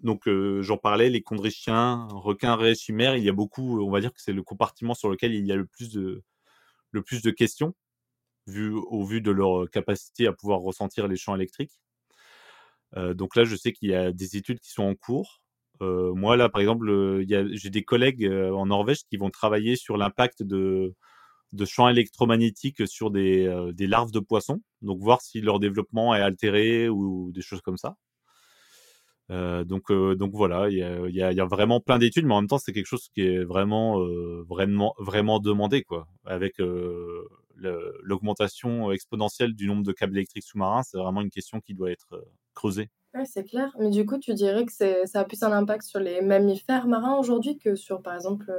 [0.02, 0.28] donc
[0.60, 4.32] j'en parlais, les chondrichiens, requins, raies, il y a beaucoup, on va dire que c'est
[4.32, 7.74] le compartiment sur lequel il y a le plus de, questions,
[8.46, 11.80] vu, au vu de leur capacité à pouvoir ressentir les champs électriques.
[12.96, 15.42] donc là, je sais qu'il y a des études qui sont en cours.
[15.80, 20.94] moi, là, par exemple, j'ai des collègues en Norvège qui vont travailler sur l'impact de,
[21.66, 27.32] champs électromagnétiques sur des larves de poissons, donc voir si leur développement est altéré ou
[27.32, 27.96] des choses comme ça.
[29.30, 32.26] Euh, donc, euh, donc voilà, il y a, y, a, y a, vraiment plein d'études,
[32.26, 36.08] mais en même temps, c'est quelque chose qui est vraiment, euh, vraiment, vraiment demandé, quoi.
[36.24, 36.60] Avec
[38.02, 42.24] l'augmentation exponentielle du nombre de câbles électriques sous-marins, c'est vraiment une question qui doit être
[42.54, 42.90] creusée.
[43.14, 43.70] Ouais, c'est clair.
[43.78, 47.16] Mais du coup, tu dirais que ça a plus un impact sur les mammifères marins
[47.16, 48.52] aujourd'hui que sur, par exemple,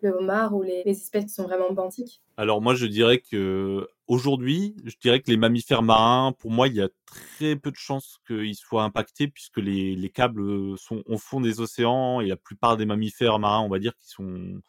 [0.00, 2.20] le homard ou les, espèces qui sont vraiment benthiques?
[2.36, 6.74] Alors moi, je dirais que aujourd'hui, je dirais que les mammifères marins, pour moi, il
[6.74, 11.18] y a très peu de chances qu'ils soient impactés puisque les, les, câbles sont au
[11.18, 14.60] fond des océans et la plupart des mammifères marins, on va dire, qui sont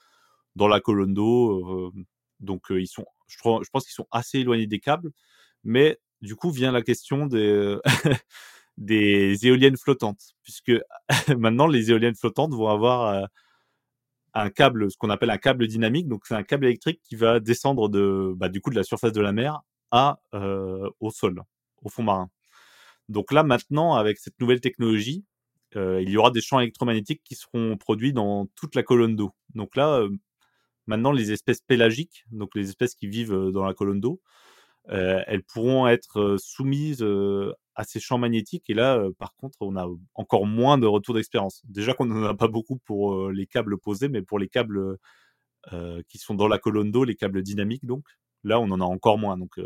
[0.55, 1.87] dans la colonne d'eau.
[1.87, 1.91] Euh,
[2.39, 5.11] donc ils sont, je, pense qu'ils sont assez éloignés des câbles.
[5.63, 7.79] Mais du coup vient la question des
[9.47, 10.73] éoliennes flottantes, puisque
[11.37, 13.25] maintenant les éoliennes flottantes vont avoir euh,
[14.35, 16.07] un câble, ce qu'on appelle un câble dynamique.
[16.07, 19.13] Donc, c'est un câble électrique qui va descendre de, bah, du coup, de la surface
[19.13, 19.61] de la mer
[19.91, 21.41] à, euh, au sol,
[21.83, 22.29] au fond marin.
[23.07, 25.23] Donc là, maintenant, avec cette nouvelle technologie,
[25.75, 29.31] euh, il y aura des champs électromagnétiques qui seront produits dans toute la colonne d'eau.
[29.53, 30.09] Donc là, euh,
[30.87, 34.21] maintenant, les espèces pélagiques, donc les espèces qui vivent dans la colonne d'eau,
[34.87, 37.05] elles pourront être soumises
[37.75, 38.69] à ces champs magnétiques.
[38.69, 41.61] Et là, par contre, on a encore moins de retours d'expérience.
[41.65, 44.97] Déjà qu'on n'en a pas beaucoup pour les câbles posés, mais pour les câbles
[46.07, 48.05] qui sont dans la colonne d'eau, les câbles dynamiques, donc
[48.43, 49.37] là, on en a encore moins.
[49.37, 49.59] Donc,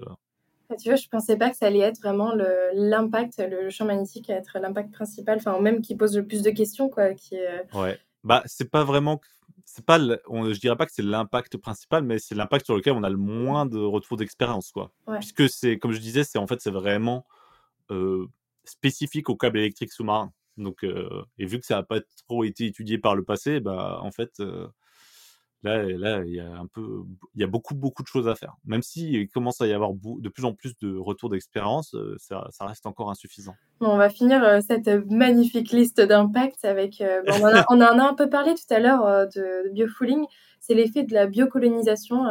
[0.72, 2.34] ah, tu vois, je pensais pas que ça allait être vraiment
[2.74, 6.90] l'impact, le, champ magnétique, être l'impact principal, enfin même qui pose le plus de questions,
[6.90, 7.14] quoi.
[7.14, 7.38] Qui
[7.74, 7.98] Ouais.
[8.24, 9.20] Bah, c'est pas vraiment,
[9.72, 12.94] c'est pas, on, je dirais pas que c'est l'impact principal, mais c'est l'impact sur lequel
[12.94, 14.92] on a le moins de retours d'expérience, quoi.
[15.20, 17.28] Puisque c'est, comme je disais, c'est en fait, c'est vraiment
[17.92, 18.26] euh,
[18.64, 20.34] spécifique au câble électrique sous-marin.
[20.58, 24.00] Donc, euh, et vu que ça n'a pas trop été étudié par le passé, bah,
[24.02, 24.68] en fait, euh,
[25.64, 27.04] là, là, il y a un peu,
[27.36, 28.56] il y a beaucoup, beaucoup de choses à faire.
[28.66, 32.66] Même s'il commence à y avoir de plus en plus de retours d'expérience, ça, ça,
[32.66, 33.56] reste encore insuffisant.
[33.80, 37.04] Bon, on va finir cette magnifique liste d'impact avec.
[37.28, 40.26] on, en a, on, en a, un peu parlé tout à l'heure de, de, biofouling.
[40.60, 42.26] C'est l'effet de la biocolonisation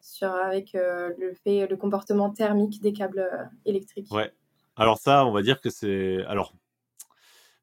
[0.00, 3.28] sur avec le fait, le comportement thermique des câbles
[3.64, 4.10] électriques.
[4.10, 4.32] Ouais.
[4.76, 6.54] Alors ça, on va dire que c'est alors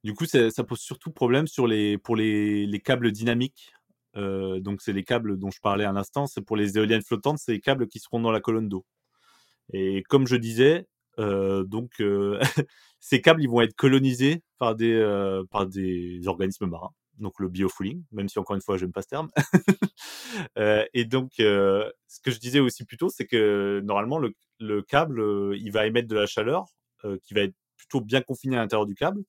[0.06, 3.74] du coup, ça pose surtout problème sur les pour les, les câbles dynamiques.
[4.18, 7.40] Euh, donc c'est les câbles dont je parlais à l'instant, c'est pour les éoliennes flottantes,
[7.40, 8.86] c'est les câbles qui seront dans la colonne d'eau.
[9.74, 10.88] Et comme je disais,
[11.20, 12.40] euh, donc euh,
[13.00, 14.96] ces câbles ils vont être colonisés par des
[15.52, 16.92] par des organismes marins.
[17.20, 19.30] donc le biofouling, même si encore une fois, j'aime pas ce terme.
[20.94, 25.22] et donc, ce que je disais aussi plus tôt, c'est que normalement, le, le câble,
[25.58, 26.66] il va émettre de la chaleur
[27.24, 29.22] qui va être plutôt bien confinée à l'intérieur du câble,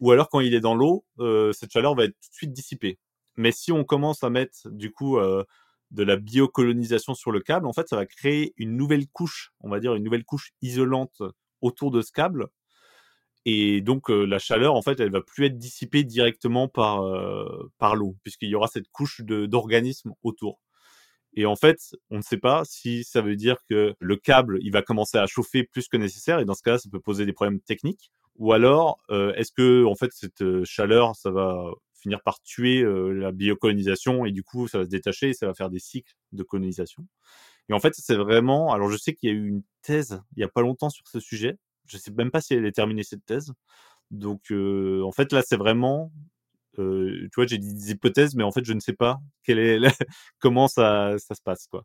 [0.00, 1.04] ou alors quand il est dans l'eau,
[1.52, 2.98] cette chaleur va être tout de suite dissipée.
[3.36, 7.72] Mais si on commence à mettre du coup de la biocolonisation sur le câble, en
[7.72, 11.22] fait, ça va créer une nouvelle couche, on va dire une nouvelle couche isolante
[11.60, 12.48] autour de ce câble.
[13.46, 17.04] Et donc la chaleur, en fait, elle va plus être dissipée directement par
[17.78, 20.60] par l'eau, puisqu'il y aura cette couche d'organismes autour.
[21.36, 24.70] Et en fait, on ne sait pas si ça veut dire que le câble, il
[24.70, 27.32] va commencer à chauffer plus que nécessaire, et dans ce cas, ça peut poser des
[27.32, 28.12] problèmes techniques.
[28.36, 31.70] Ou alors, est-ce que en fait cette chaleur, ça va
[32.04, 35.54] finir par tuer la biocolonisation et du coup ça va se détacher et ça va
[35.54, 37.06] faire des cycles de colonisation.
[37.68, 40.40] Et en fait c'est vraiment, alors je sais qu'il y a eu une thèse il
[40.40, 43.02] y a pas longtemps sur ce sujet, je sais même pas si elle est terminée
[43.02, 43.52] cette thèse.
[44.10, 46.12] Donc en fait là c'est vraiment,
[46.76, 49.78] tu vois j'ai dit des hypothèses mais en fait je ne sais pas quelle est
[50.38, 51.84] comment ça, ça se passe quoi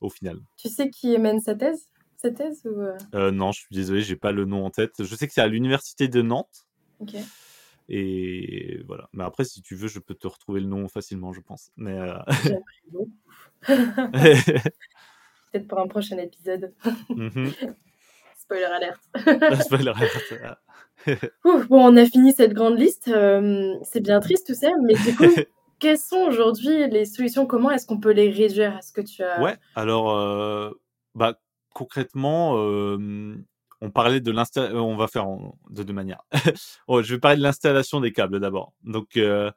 [0.00, 0.38] au final.
[0.58, 1.88] Tu sais qui mène sa thèse?
[2.18, 2.80] Cette thèse ou...
[3.14, 4.92] euh, non, je suis désolé, j'ai pas le nom en tête.
[4.98, 6.66] Je sais que c'est à l'université de Nantes.
[6.98, 7.14] Ok.
[7.88, 9.08] Et voilà.
[9.12, 11.70] Mais après, si tu veux, je peux te retrouver le nom facilement, je pense.
[11.76, 12.18] Mais euh...
[15.52, 16.72] Peut-être pour un prochain épisode.
[17.10, 17.48] mmh.
[18.38, 19.00] Spoiler alerte.
[19.64, 20.60] Spoiler alerte.
[21.44, 23.08] Ouf, bon, on a fini cette grande liste.
[23.08, 25.34] Euh, c'est bien triste tout ça, mais du coup,
[25.80, 27.46] quelles sont aujourd'hui les solutions?
[27.46, 29.56] Comment est-ce qu'on peut les réduire Est-ce que tu as Ouais.
[29.74, 30.70] Alors, euh,
[31.16, 31.40] bah
[31.74, 32.54] concrètement,
[33.80, 35.26] on parlait de l'installation, on va faire
[35.70, 36.22] de deux manières.
[36.88, 38.72] oh, je vais parler de l'installation des câbles d'abord.
[38.84, 39.50] Donc, euh,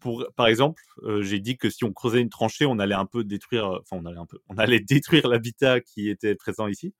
[0.00, 3.06] pour, par exemple, euh, j'ai dit que si on creusait une tranchée, on allait un
[3.06, 6.94] peu détruire, enfin, on allait un peu, on allait détruire l'habitat qui était présent ici.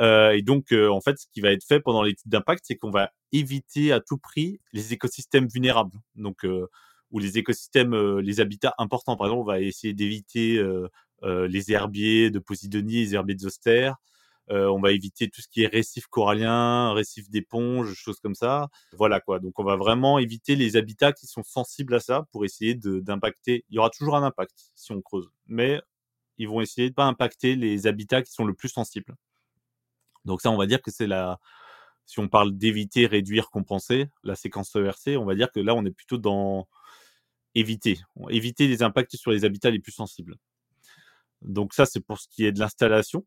[0.00, 2.90] Euh, et donc, en fait, ce qui va être fait pendant l'étude d'impact, c'est qu'on
[2.90, 5.98] va éviter à tout prix les écosystèmes vulnérables.
[6.16, 6.46] Donc,
[7.10, 9.16] ou les écosystèmes, les habitats importants.
[9.16, 10.60] Par exemple, on va essayer d'éviter
[11.22, 13.48] les herbiers de Posidonie, les herbiers de.
[14.50, 18.68] Euh, on va éviter tout ce qui est récif corallien, récif d'éponge, choses comme ça.
[18.92, 19.38] Voilà quoi.
[19.40, 23.64] Donc on va vraiment éviter les habitats qui sont sensibles à ça pour essayer d'impacter.
[23.70, 25.80] Il y aura toujours un impact si on creuse, mais
[26.38, 29.14] ils vont essayer de pas impacter les habitats qui sont le plus sensibles.
[30.24, 31.38] Donc ça, on va dire que c'est la.
[32.06, 35.84] Si on parle d'éviter, réduire, compenser, la séquence ERC, on va dire que là, on
[35.86, 36.68] est plutôt dans
[37.54, 40.36] éviter, éviter les impacts sur les habitats les plus sensibles.
[41.40, 43.24] Donc ça, c'est pour ce qui est de l'installation.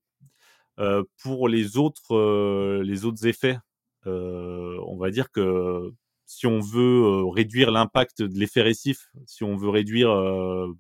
[1.21, 3.57] Pour les autres, les autres effets,
[4.05, 5.91] on va dire que
[6.25, 10.09] si on veut réduire l'impact de l'effet récif, si on veut réduire,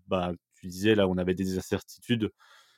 [0.07, 2.31] bah, tu disais là, on avait des incertitudes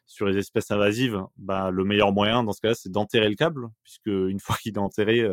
[0.06, 3.70] sur les espèces invasives, bah, le meilleur moyen dans ce cas-là, c'est d'enterrer le câble,
[3.84, 5.28] puisque une fois qu'il est enterré,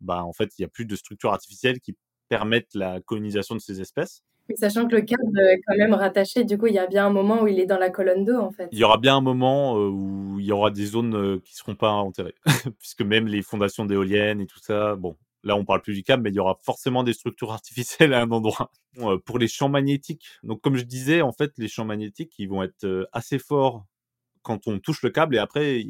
[0.00, 1.96] bah, en fait, il n'y a plus de structures artificielles qui
[2.28, 4.22] permettent la colonisation de ces espèces.
[4.54, 7.10] Sachant que le câble est quand même rattaché, du coup, il y a bien un
[7.10, 8.68] moment où il est dans la colonne d'eau, en fait.
[8.70, 11.54] Il y aura bien un moment euh, où il y aura des zones euh, qui
[11.54, 12.34] seront pas enterrées,
[12.78, 16.22] puisque même les fondations d'éoliennes et tout ça, bon, là on parle plus du câble,
[16.22, 18.70] mais il y aura forcément des structures artificielles à un endroit.
[18.98, 22.48] Euh, pour les champs magnétiques, donc comme je disais, en fait, les champs magnétiques, ils
[22.48, 23.84] vont être assez forts
[24.42, 25.84] quand on touche le câble, et après,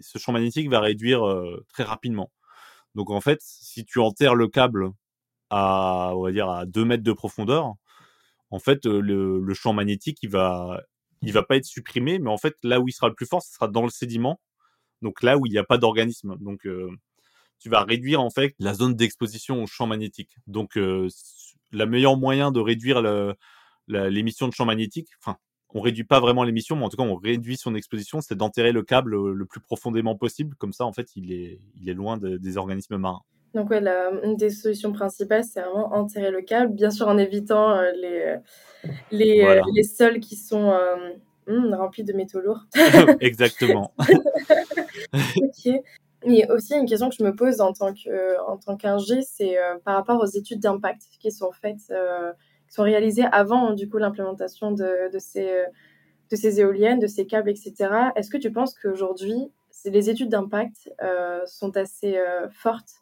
[0.00, 1.20] ce champ magnétique va réduire
[1.68, 2.32] très rapidement.
[2.94, 4.90] Donc en fait, si tu enterres le câble
[5.50, 7.74] à, on va dire, à 2 mètres de profondeur,
[8.50, 10.82] en fait, le, champ magnétique, il va,
[11.22, 13.42] il va pas être supprimé, mais en fait, là où il sera le plus fort,
[13.42, 14.40] ce sera dans le sédiment,
[15.02, 16.36] donc là où il n'y a pas d'organisme.
[16.40, 16.66] Donc,
[17.58, 20.36] tu vas réduire en fait la zone d'exposition au champ magnétique.
[20.46, 21.08] Donc, euh,
[21.72, 23.02] le meilleur moyen de réduire
[23.88, 25.36] l'émission de champ magnétique, enfin,
[25.70, 28.72] on réduit pas vraiment l'émission, mais en tout cas, on réduit son exposition, c'est d'enterrer
[28.72, 30.56] le câble le plus profondément possible.
[30.56, 33.22] Comme ça, en fait, il est, il est loin de, des organismes marins.
[33.54, 37.16] Donc ouais, la, une des solutions principales, c'est vraiment enterrer le câble, bien sûr en
[37.16, 38.36] évitant euh, les,
[39.10, 39.62] les, voilà.
[39.62, 41.14] euh, les sols qui sont euh,
[41.46, 42.64] hmm, remplis de métaux lourds.
[43.20, 43.92] Exactement.
[45.14, 45.72] ok.
[46.24, 49.56] Et aussi une question que je me pose en tant que en tant qu'ingé, c'est
[49.84, 54.72] par rapport aux études d'impact qui sont faites, qui sont réalisées avant du coup l'implémentation
[54.72, 55.64] de, de ces
[56.30, 57.72] de ces éoliennes, de ces câbles, etc.
[58.16, 59.52] Est-ce que tu penses qu'aujourd'hui,
[59.84, 62.18] les études d'impact euh, sont assez
[62.50, 62.97] fortes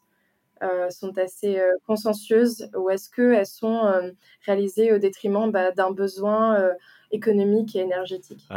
[0.63, 4.11] euh, sont assez euh, consensueuses ou est-ce qu'elles sont euh,
[4.45, 6.57] réalisées au détriment bah, d'un besoin
[7.11, 8.47] économique et énergétique?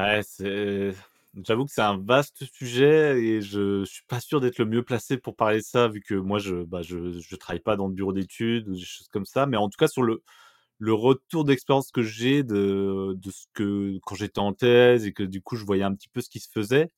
[1.44, 4.82] J'avoue que c'est un vaste sujet et je, je suis pas sûr d'être le mieux
[4.82, 7.86] placé pour parler de ça vu que moi je bah je, je travaille pas dans
[7.86, 10.22] le bureau d'études ou des choses comme ça mais en tout cas sur le
[10.78, 15.22] le retour d'expérience que j'ai de de ce que quand j'étais en thèse et que
[15.22, 16.90] du coup je voyais un petit peu ce qui se faisait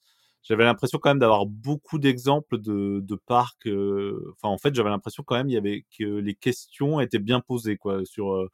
[0.42, 3.66] j'avais l'impression quand même d'avoir beaucoup d'exemples de, de parcs.
[3.66, 4.34] Euh...
[4.34, 7.40] Enfin, en fait, j'avais l'impression quand même il y avait que les questions étaient bien
[7.40, 8.50] posées quoi sur euh...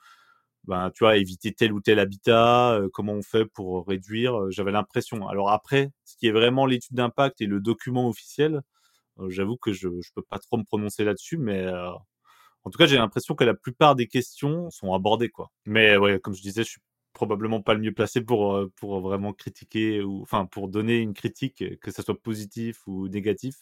[0.64, 4.50] ben, tu vois, éviter tel ou tel habitat, comment on fait pour réduire.
[4.50, 5.26] J'avais l'impression.
[5.28, 8.62] Alors après, ce qui est vraiment l'étude d'impact et le document officiel,
[9.28, 11.66] j'avoue que je ne peux pas trop me prononcer là-dessus, mais
[12.64, 15.50] en tout cas, j'ai l'impression que la plupart des questions sont abordées, quoi.
[15.64, 16.80] Mais ouais, comme je disais, je suis
[17.18, 21.64] probablement pas le mieux placé pour, pour vraiment critiquer ou enfin pour donner une critique,
[21.80, 23.56] que ça soit positif ou négatif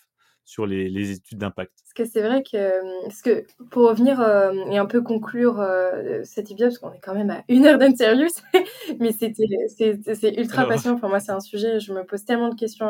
[0.44, 1.72] sur les, études d'impact.
[1.82, 6.20] Parce que c'est vrai que, parce que pour revenir euh, et un peu conclure euh,
[6.22, 8.28] cet épisode, parce qu'on est quand même à une heure d'interview,
[9.00, 12.88] mais c'est, ultra passionnant pour moi, c'est un sujet, je me pose tellement de questions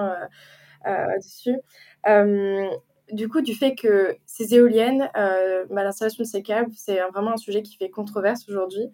[0.86, 1.56] euh, dessus.
[3.12, 7.38] du coup, du fait que ces éoliennes, bah, l'installation de ces câbles, c'est vraiment un
[7.38, 8.90] sujet qui fait controverse aujourd'hui.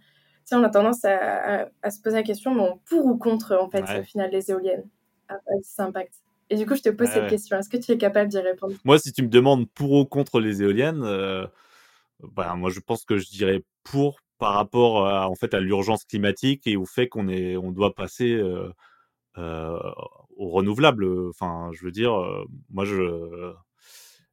[0.50, 4.02] On a tendance à, se poser la question, bon, pour ou contre, en fait, au
[4.02, 4.84] final, les éoliennes,
[5.28, 6.22] avec ces impacts
[6.52, 7.56] et du coup, je te pose cette question.
[7.56, 8.74] Est-ce que tu es capable d'y répondre?
[8.84, 11.46] Moi, si tu me demandes pour ou contre les éoliennes, euh,
[12.20, 16.04] bah, moi, je pense que je dirais pour par rapport à, en fait, à l'urgence
[16.04, 18.70] climatique et au fait qu'on est, on doit passer euh,
[19.38, 19.78] euh,
[20.36, 21.06] au renouvelable.
[21.30, 22.12] Enfin, je veux dire,
[22.68, 23.54] moi, je.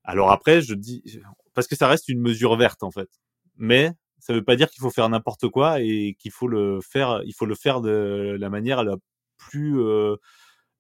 [0.03, 1.21] Alors après, je dis
[1.53, 3.09] parce que ça reste une mesure verte en fait,
[3.55, 7.21] mais ça veut pas dire qu'il faut faire n'importe quoi et qu'il faut le faire.
[7.25, 8.95] Il faut le faire de la manière la
[9.37, 9.79] plus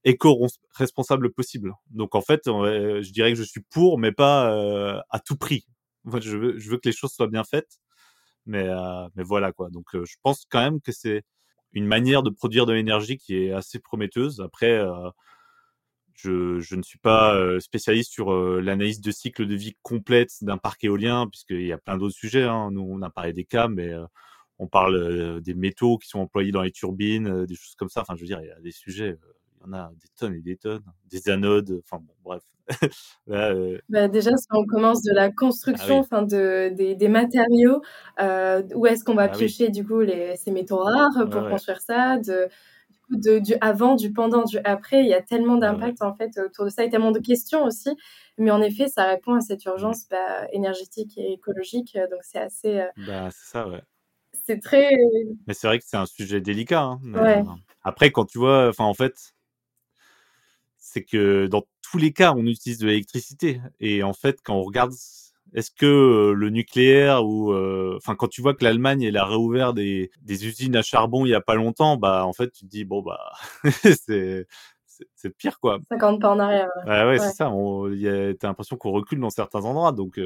[0.03, 1.73] éco-responsable possible.
[1.89, 5.65] Donc en fait, je dirais que je suis pour, mais pas à tout prix.
[6.05, 7.79] je, veux, je veux que les choses soient bien faites,
[8.45, 8.67] mais,
[9.15, 9.69] mais voilà quoi.
[9.69, 11.23] Donc je pense quand même que c'est
[11.73, 14.41] une manière de produire de l'énergie qui est assez prometteuse.
[14.41, 14.83] Après,
[16.21, 20.83] je, je, ne suis pas spécialiste sur l'analyse de cycle de vie complète d'un parc
[20.83, 22.43] éolien, puisqu'il y a plein d'autres sujets.
[22.43, 22.69] Hein.
[22.71, 23.91] Nous, on a parlé des cas, mais
[24.57, 28.01] on parle des métaux qui sont employés dans les turbines, des choses comme ça.
[28.01, 29.17] Enfin, je veux dire, il y a des sujets
[29.59, 32.43] il y en a des tonnes et des tonnes, des anodes, enfin bon, bref.
[33.29, 37.81] Euh, bah, déjà, si on commence de la ah construction, enfin de, des, des, matériaux,
[38.19, 41.81] euh, où est-ce qu'on va ah piocher du coup les, ces métaux rares pour construire
[41.81, 42.47] ça, de,
[43.09, 46.65] de, du avant, du pendant, du après, il y a tellement d'impact en fait autour
[46.65, 47.89] de ça et tellement de questions aussi.
[48.37, 52.79] Mais en effet, ça répond à cette urgence bah, énergétique et écologique, donc c'est assez.
[52.79, 53.81] Euh, bah, c'est ça, ouais.
[54.45, 54.89] C'est très.
[55.47, 56.81] Mais c'est vrai que c'est un sujet délicat.
[56.81, 57.43] Hein, ouais.
[57.83, 59.33] Après, quand tu vois, enfin en fait,
[60.77, 63.61] c'est que dans tous les cas, on utilise de l'électricité.
[63.79, 64.93] Et en fait, quand on regarde,
[65.53, 67.53] est-ce que le nucléaire ou,
[67.95, 71.29] enfin, quand tu vois que l'Allemagne elle a réouvert des, des, usines à charbon il
[71.29, 73.31] y a pas longtemps, bah en fait, tu te dis bon bah
[73.83, 74.47] c'est
[75.15, 75.79] c'est pire quoi.
[75.89, 76.69] 50 pas en arrière.
[76.85, 77.51] Ouais, ouais, c'est ça.
[78.39, 80.19] T'as l'impression qu'on recule dans certains endroits, donc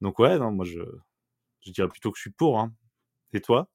[0.00, 0.80] donc ouais, non, moi je
[1.64, 2.58] je dirais plutôt que je suis pour.
[2.58, 2.72] Hein.
[3.32, 3.68] Et toi?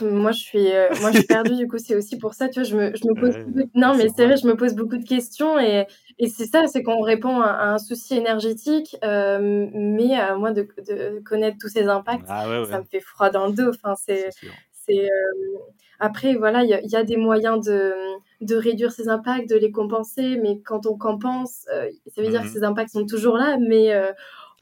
[0.00, 1.56] Moi, je suis, euh, moi, je suis perdue.
[1.56, 3.34] du coup, c'est aussi pour ça, tu vois, je me, je me pose.
[3.74, 5.86] Non, mais c'est vrai, je me pose beaucoup de questions et,
[6.18, 10.68] et c'est ça, c'est qu'on répond à, un souci énergétique, euh, mais à moins de,
[10.86, 13.70] de, connaître tous ces impacts, ah ça me fait froid dans le dos.
[13.70, 14.30] Enfin, c'est,
[14.72, 15.04] c'est.
[15.04, 15.58] Euh,
[15.98, 17.94] après, voilà, il y, y, a des moyens de,
[18.42, 21.64] de réduire ces impacts, de les compenser, mais quand on compense,
[22.14, 23.94] ça veut dire que mmh ces impacts sont toujours là, mais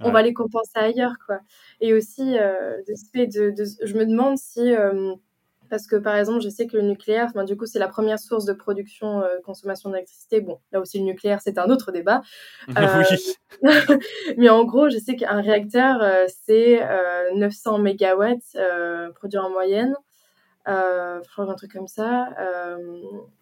[0.05, 1.41] on va les compenser ailleurs, quoi.
[1.81, 5.15] Et aussi, euh, de, de, je me demande si, euh,
[5.71, 8.45] parce que par exemple, je sais que le nucléaire, du coup, c'est la première source
[8.45, 10.41] de production, euh, consommation d'électricité.
[10.41, 12.23] Bon, là aussi, le nucléaire, c'est un autre débat.
[14.37, 16.81] mais en gros, je sais qu'un réacteur, c'est
[17.35, 18.57] 900 mégawatts
[19.15, 19.95] produits en moyenne.
[20.67, 22.29] je crois un truc comme ça.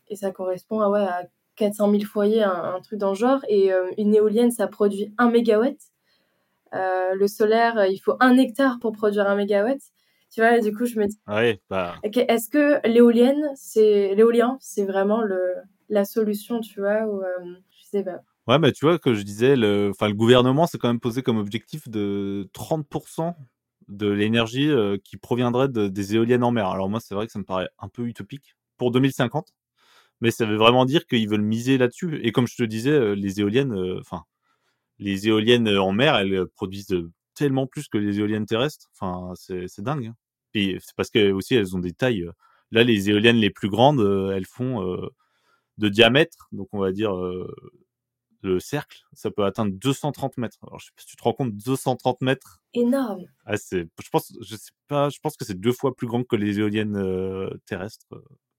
[0.08, 1.24] et ça correspond à, ouais, à
[1.56, 3.40] 400 000 foyers, un, un, truc dans le genre.
[3.48, 5.91] Et une éolienne, ça produit 1 mégawatt.
[6.74, 9.80] Euh, le solaire, euh, il faut un hectare pour produire un mégawatt.
[10.30, 11.18] Tu vois, du coup, je me dis.
[11.28, 11.96] Oui, bah.
[12.02, 15.40] Est-ce que l'éolienne, c'est l'éolien, c'est vraiment le
[15.90, 18.20] la solution, tu vois, ou euh, je sais pas.
[18.46, 21.22] Ouais, mais tu vois que je disais, le, enfin, le gouvernement s'est quand même posé
[21.22, 23.34] comme objectif de 30%
[23.88, 24.72] de l'énergie
[25.04, 26.66] qui proviendrait des éoliennes en mer.
[26.68, 29.52] Alors moi, c'est vrai que ça me paraît un peu utopique pour 2050,
[30.22, 32.20] mais ça veut vraiment dire qu'ils veulent miser là-dessus.
[32.22, 34.24] Et comme je te disais, les éoliennes, enfin,
[35.02, 36.96] les éoliennes en mer, elles produisent
[37.34, 38.88] tellement plus que les éoliennes terrestres.
[38.98, 40.06] Enfin, c'est dingue.
[40.06, 40.16] Hein.
[40.54, 42.28] Et c'est parce que aussi elles ont des tailles.
[42.70, 44.00] Là, les éoliennes les plus grandes,
[44.34, 45.08] elles font
[45.78, 47.12] de diamètre, donc on va dire
[48.42, 50.58] le cercle, ça peut atteindre 230 mètres.
[50.62, 52.60] Alors, je sais pas si tu te rends compte, 230 mètres.
[52.74, 53.24] Énorme.
[53.44, 56.24] Ah, c'est, je pense, je sais pas, je pense que c'est deux fois plus grand
[56.24, 56.98] que les éoliennes
[57.66, 58.06] terrestres,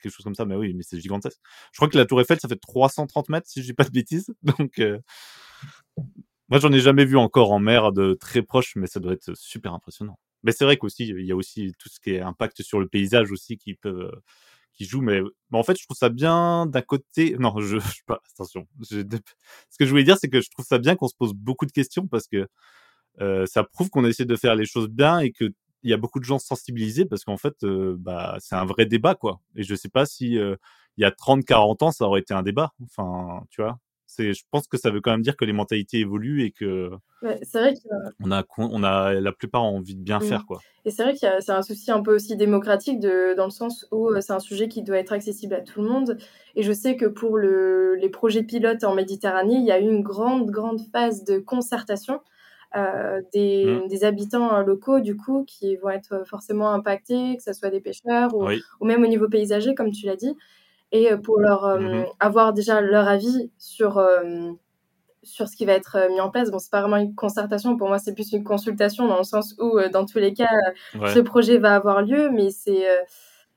[0.02, 0.46] quelque chose comme ça.
[0.46, 1.40] Mais oui, mais c'est gigantesque.
[1.72, 3.92] Je crois que la Tour Eiffel, ça fait 330 mètres, si je dis pas de
[3.92, 4.34] bêtises.
[4.44, 4.82] Donc,
[6.54, 9.34] moi, j'en ai jamais vu encore en mer de très proche, mais ça doit être
[9.36, 10.20] super impressionnant.
[10.44, 12.88] Mais c'est vrai qu'aussi, il y a aussi tout ce qui est impact sur le
[12.88, 14.12] paysage aussi qui peut,
[14.76, 15.02] qui joue.
[15.02, 17.36] Mais, en fait, je trouve ça bien d'un côté.
[17.40, 18.22] Non, je, je pas.
[18.36, 18.68] Attention.
[18.84, 19.02] Ce
[19.80, 21.72] que je voulais dire, c'est que je trouve ça bien qu'on se pose beaucoup de
[21.72, 22.46] questions parce que
[23.48, 25.46] ça prouve qu'on essaie de faire les choses bien et que
[25.82, 29.16] il y a beaucoup de gens sensibilisés parce qu'en fait, bah, c'est un vrai débat,
[29.16, 29.42] quoi.
[29.56, 30.58] Et je sais pas si il
[30.98, 32.74] y a 30, 40 ans, ça aurait été un débat.
[32.84, 33.80] Enfin, tu vois
[34.18, 36.92] je pense que ça veut quand même dire que les mentalités évoluent et que
[37.44, 37.74] c'est vrai
[38.22, 40.24] on a on a la plupart ont envie de bien mmh.
[40.24, 40.60] faire quoi.
[40.86, 43.88] Et c'est vrai qu'il c'est un souci un peu aussi démocratique de, dans le sens
[43.92, 46.18] où euh, c'est un sujet qui doit être accessible à tout le monde.
[46.56, 49.90] Et je sais que pour le, les projets pilotes en Méditerranée, il y a eu
[49.90, 52.20] une grande grande phase de concertation
[52.76, 53.88] euh, des, mmh.
[53.88, 57.82] des, habitants euh, locaux, du coup, qui vont être forcément impactés, que ce soit des
[57.82, 58.48] pêcheurs ou,
[58.80, 60.36] ou même au niveau paysager, comme tu l'as dit
[60.94, 64.52] et euh, pour leur euh, mmh avoir déjà leur avis sur euh,
[65.24, 66.52] sur ce qui va être mis en place.
[66.52, 69.56] Bon, c'est pas vraiment une concertation, pour moi, c'est plus une consultation dans le sens
[69.58, 70.52] où, dans tous les cas,
[70.94, 72.86] ce projet va avoir lieu, mais c'est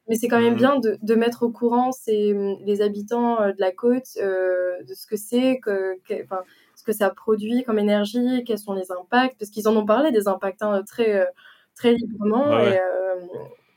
[0.09, 3.59] mais c'est quand même mmh bien de, de, mettre au courant ces, les habitants de
[3.59, 6.43] la côte de ce que c'est, que, enfin,
[6.76, 10.12] ce que ça produit comme énergie, quels sont les impacts, parce qu'ils en ont parlé
[10.12, 11.26] des impacts hein, très,
[11.74, 12.61] très librement.
[12.61, 12.78] Et,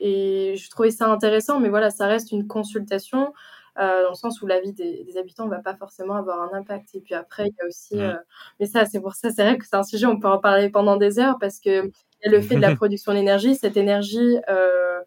[0.00, 3.32] et je trouvais ça intéressant, mais voilà, ça reste une consultation.
[3.78, 6.56] Euh, dans le sens où la vie des, habitants ne va pas forcément avoir un
[6.56, 6.94] impact.
[6.94, 8.14] Et puis après, il y a aussi, euh,
[8.58, 10.70] mais ça, c'est pour ça, c'est vrai que c'est un sujet, on peut en parler
[10.70, 14.38] pendant des heures parce que y a le fait de la production d'énergie, cette énergie
[14.48, 15.00] euh,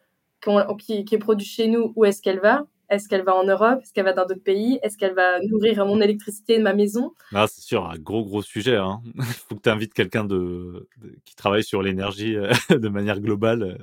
[0.80, 2.66] qui, qui, est produite chez nous, où est-ce qu'elle va?
[2.90, 3.80] Est-ce qu'elle va en Europe?
[3.82, 4.80] Est-ce qu'elle va dans d'autres pays?
[4.82, 7.12] Est-ce qu'elle va nourrir mon électricité de ma maison?
[7.34, 8.78] Ah, C'est sûr, un gros, gros sujet.
[8.78, 9.02] Hein.
[9.16, 10.88] Il faut que tu invites quelqu'un de,
[11.26, 12.36] qui travaille sur l'énergie
[12.70, 13.78] de manière globale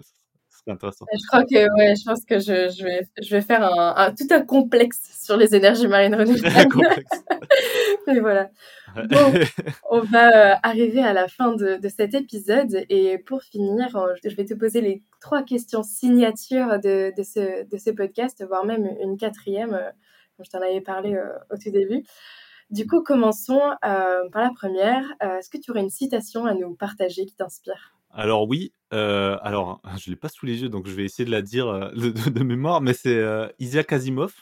[0.69, 1.07] intéressant.
[1.13, 4.27] Je crois que, ouais, je pense que je, je, vais, je vais faire un, tout
[4.31, 6.75] un complexe sur les énergies marines renouvelables.
[8.07, 8.51] Mais voilà.
[8.97, 9.33] Bon,
[9.91, 14.15] on va euh, arriver à la fin de, de, cet épisode et pour finir, euh,
[14.25, 18.65] je vais te poser les trois questions signatures de, de, ce, de ce podcast, voire
[18.65, 19.91] même une quatrième, euh,
[20.37, 21.17] comme je t'en avais parlé
[21.51, 22.05] au tout début.
[22.71, 25.05] Du coup, commençons par la première.
[25.21, 28.00] Est-ce que tu aurais une citation à nous partager qui t'inspire?
[28.13, 31.31] Alors oui, euh, alors je l'ai pas sous les yeux, donc je vais essayer de
[31.31, 34.35] la dire euh, de, mémoire, mais c'est euh, Isaac Asimov.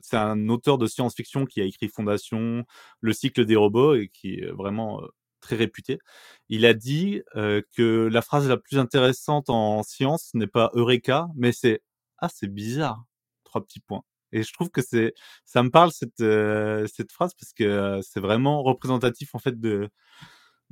[0.00, 2.64] C'est un auteur de science-fiction qui a écrit Fondation,
[3.00, 5.00] Le cycle des robots et qui est vraiment
[5.40, 6.00] très réputé.
[6.48, 11.52] Il a dit que la phrase la plus intéressante en science n'est pas Eureka, mais
[11.52, 11.82] c'est
[12.18, 13.04] ah c'est bizarre.
[13.44, 14.02] Trois petits points.
[14.32, 15.14] Et je trouve que c'est
[15.44, 16.24] ça me parle cette
[16.92, 19.88] cette phrase parce que c'est vraiment représentatif en fait de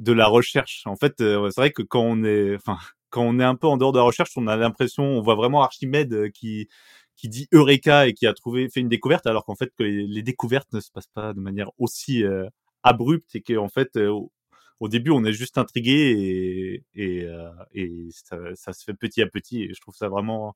[0.01, 0.83] de la recherche.
[0.87, 2.79] En fait, euh, c'est vrai que quand on est, enfin,
[3.11, 5.35] quand on est un peu en dehors de la recherche, on a l'impression, on voit
[5.35, 6.69] vraiment Archimède euh, qui
[7.17, 10.23] qui dit Eureka et qui a trouvé fait une découverte, alors qu'en fait que les
[10.23, 12.47] découvertes ne se passent pas de manière aussi euh,
[12.83, 17.27] abrupte et qu'en fait au début on est juste intrigué et
[17.75, 18.09] et,
[18.55, 19.65] ça, se fait petit à petit.
[19.65, 20.55] Et je trouve ça vraiment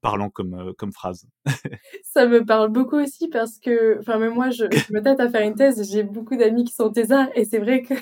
[0.00, 1.26] parlant comme comme phrase.
[2.04, 5.28] ça me parle beaucoup aussi parce que, enfin même moi, je, je me tâte à
[5.28, 5.90] faire une thèse.
[5.90, 7.94] J'ai beaucoup d'amis qui sont thésards et c'est vrai que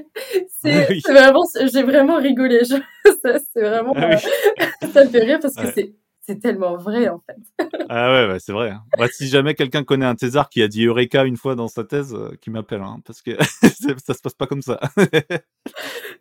[0.48, 2.62] c'est vraiment, j'ai vraiment rigolé.
[2.64, 4.16] c'est vraiment, ah
[4.92, 7.66] ça me fait rire parce que c'est c'est tellement vrai en fait.
[7.88, 8.70] ah ouais, c'est vrai.
[8.70, 8.84] Hein.
[8.96, 11.82] Bah, si jamais quelqu'un connaît un thésard qui a dit Eureka une fois dans sa
[11.82, 14.78] thèse, euh, qui m'appelle, hein, parce que ça se passe pas comme ça.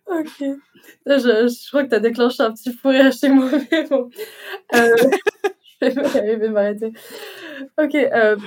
[0.08, 0.40] ok.
[0.40, 0.58] Je,
[1.06, 4.10] je, crois que tu as déclenché un petit fou rire chez moi, mais bon.
[4.74, 4.96] Euh,
[5.82, 6.92] je vais m'arrêter.
[7.78, 7.94] Ok.
[7.94, 8.38] Euh,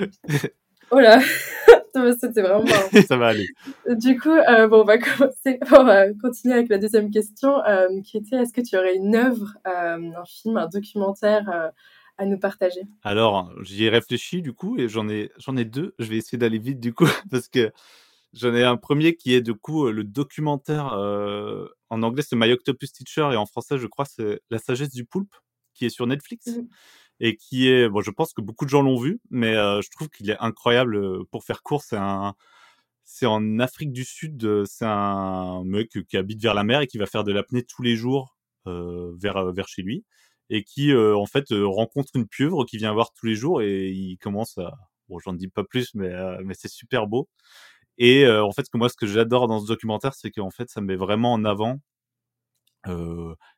[0.91, 1.19] oh là.
[2.19, 2.65] C'était vraiment
[3.07, 3.47] Ça va aller.
[3.89, 8.01] Du coup, euh, bon, on va commencer, on va continuer avec la deuxième question, euh,
[8.01, 11.71] qui était est-ce que tu aurais une œuvre, euh, un film, un documentaire
[12.17, 12.81] à nous partager?
[13.03, 15.95] Alors, j'y ai réfléchi du coup, et j'en ai, j'en ai deux.
[15.99, 17.71] Je vais essayer d'aller vite du coup, parce que
[18.33, 20.93] j'en ai un premier qui est du coup le documentaire.
[21.89, 25.05] en anglais, c'est My Octopus Teacher, et en français, je crois, c'est La sagesse du
[25.05, 25.35] poulpe,
[25.73, 26.47] qui est sur Netflix.
[26.47, 26.67] Mmh
[27.19, 30.09] et qui est, bon, je pense que beaucoup de gens l'ont vu, mais je trouve
[30.09, 31.83] qu'il est incroyable pour faire court.
[31.83, 32.35] C'est un,
[33.05, 34.65] c'est en Afrique du Sud.
[34.65, 37.81] C'est un mec qui habite vers la mer et qui va faire de l'apnée tous
[37.83, 40.03] les jours vers vers chez lui
[40.49, 44.17] et qui en fait rencontre une pieuvre qui vient voir tous les jours et il
[44.17, 44.73] commence à,
[45.09, 46.11] bon, j'en dis pas plus, mais
[46.43, 47.29] mais c'est super beau.
[47.97, 50.81] Et en fait, que moi, ce que j'adore dans ce documentaire, c'est qu'en fait, ça
[50.81, 51.79] met vraiment en avant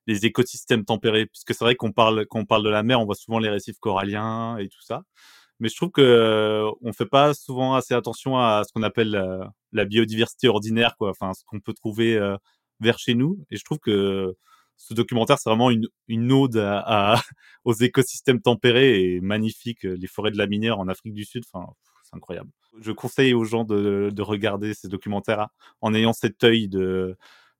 [0.07, 3.05] les écosystèmes tempérés, puisque c'est vrai qu'on parle quand on parle de la mer, on
[3.05, 5.03] voit souvent les récifs coralliens et tout ça.
[5.59, 9.11] Mais je trouve que euh, on fait pas souvent assez attention à ce qu'on appelle
[9.71, 11.09] la, biodiversité ordinaire, quoi.
[11.09, 12.19] Enfin, ce qu'on peut trouver
[12.79, 13.39] vers chez nous.
[13.51, 14.35] Et je trouve que
[14.77, 17.15] ce documentaire, c'est vraiment une, une ode à,
[17.65, 19.83] aux écosystèmes tempérés et magnifiques.
[19.83, 21.67] Les forêts de la minière en Afrique du Sud, enfin,
[22.03, 22.49] c'est incroyable.
[22.79, 25.47] Je conseille aux gens de, de regarder ces documentaires
[25.81, 27.17] en ayant cet œil de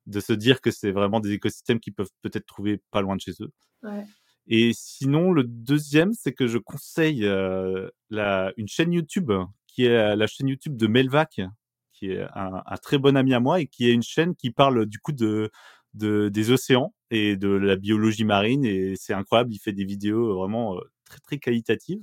[0.08, 3.20] de se dire que c'est vraiment des écosystèmes qui peuvent peut-être trouver pas loin de
[3.20, 3.52] chez eux.
[4.48, 9.30] Et sinon, le deuxième, c'est que je conseille euh, la, une chaîne YouTube
[9.66, 11.40] qui est la chaîne YouTube de Melvac,
[11.92, 14.86] qui est un, très bon ami à moi et qui est une chaîne qui parle
[14.86, 15.50] du coup de,
[15.94, 19.52] de des océans et de la biologie marine et c'est incroyable.
[19.52, 22.02] Il fait des vidéos vraiment très très qualitatives.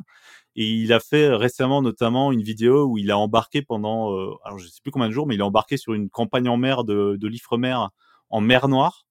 [0.55, 4.11] Et il a fait récemment notamment une vidéo où il a embarqué pendant,
[4.43, 6.57] alors je sais plus combien de jours, mais il a embarqué sur une campagne en
[6.57, 7.77] mer de, de l'Ifremer
[8.29, 9.05] en mer Noire.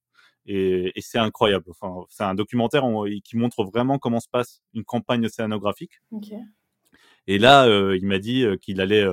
[0.47, 1.65] Et, et c'est incroyable.
[1.71, 2.85] Enfin, c'est un documentaire
[3.25, 6.01] qui montre vraiment comment se passe une campagne océanographique.
[7.27, 9.07] Et là, il m'a dit qu'il allait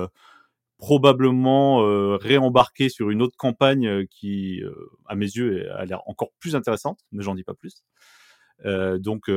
[0.76, 1.78] probablement
[2.18, 4.62] réembarquer sur une autre campagne qui,
[5.06, 7.82] à mes yeux, a l'air encore plus intéressante, mais j'en dis pas plus.
[8.64, 9.30] donc,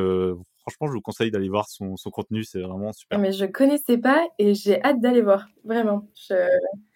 [0.65, 3.19] franchement, je vous conseille d'aller voir son, son contenu, c'est vraiment super.
[3.19, 6.07] Mais je connaissais pas et j'ai hâte d'aller voir, vraiment.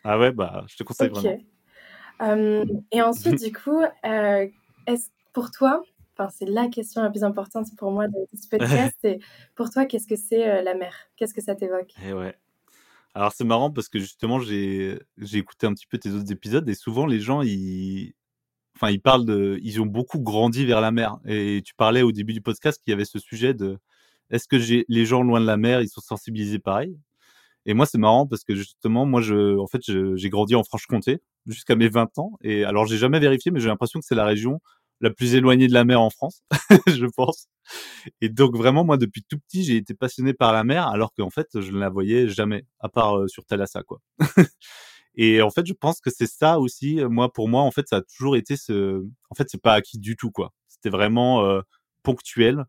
[0.04, 2.78] Ah ouais, bah, je te conseille vraiment.
[2.92, 5.84] et ensuite, du coup, est-ce pour toi,
[6.18, 9.20] enfin, c'est la question la plus importante pour moi de ce podcast, c'est
[9.56, 10.94] pour toi, qu'est-ce que c'est la mer?
[11.16, 11.92] Qu'est-ce que ça t'évoque?
[12.04, 12.36] Et eh ouais.
[13.16, 15.00] Alors c'est marrant parce que justement j'ai
[15.34, 18.14] écouté un petit peu tes autres épisodes et souvent les gens ils
[18.80, 22.12] enfin ils parlent de ils ont beaucoup grandi vers la mer et tu parlais au
[22.12, 23.78] début du podcast qu'il y avait ce sujet de
[24.30, 26.98] est-ce que j'ai les gens loin de la mer ils sont sensibilisés pareil?
[27.66, 31.20] Et moi c'est marrant parce que justement moi je en fait j'ai grandi en Franche-Comté
[31.46, 34.26] jusqu'à mes 20 ans et alors j'ai jamais vérifié mais j'ai l'impression que c'est la
[34.26, 34.62] région
[35.02, 36.44] la plus éloignée de la mer en France,
[36.88, 37.48] je pense.
[38.22, 41.30] Et donc vraiment, moi, depuis tout petit, j'ai été passionné par la mer, alors qu'en
[41.30, 44.00] fait, je ne la voyais jamais, à part euh, sur Thalassa, quoi.
[45.22, 47.02] et en fait, je pense que c'est ça aussi.
[47.10, 49.06] Moi, pour moi, en fait, ça a toujours été ce.
[49.30, 50.54] En fait, c'est pas acquis du tout, quoi.
[50.70, 51.62] C'était vraiment
[52.04, 52.66] ponctuel.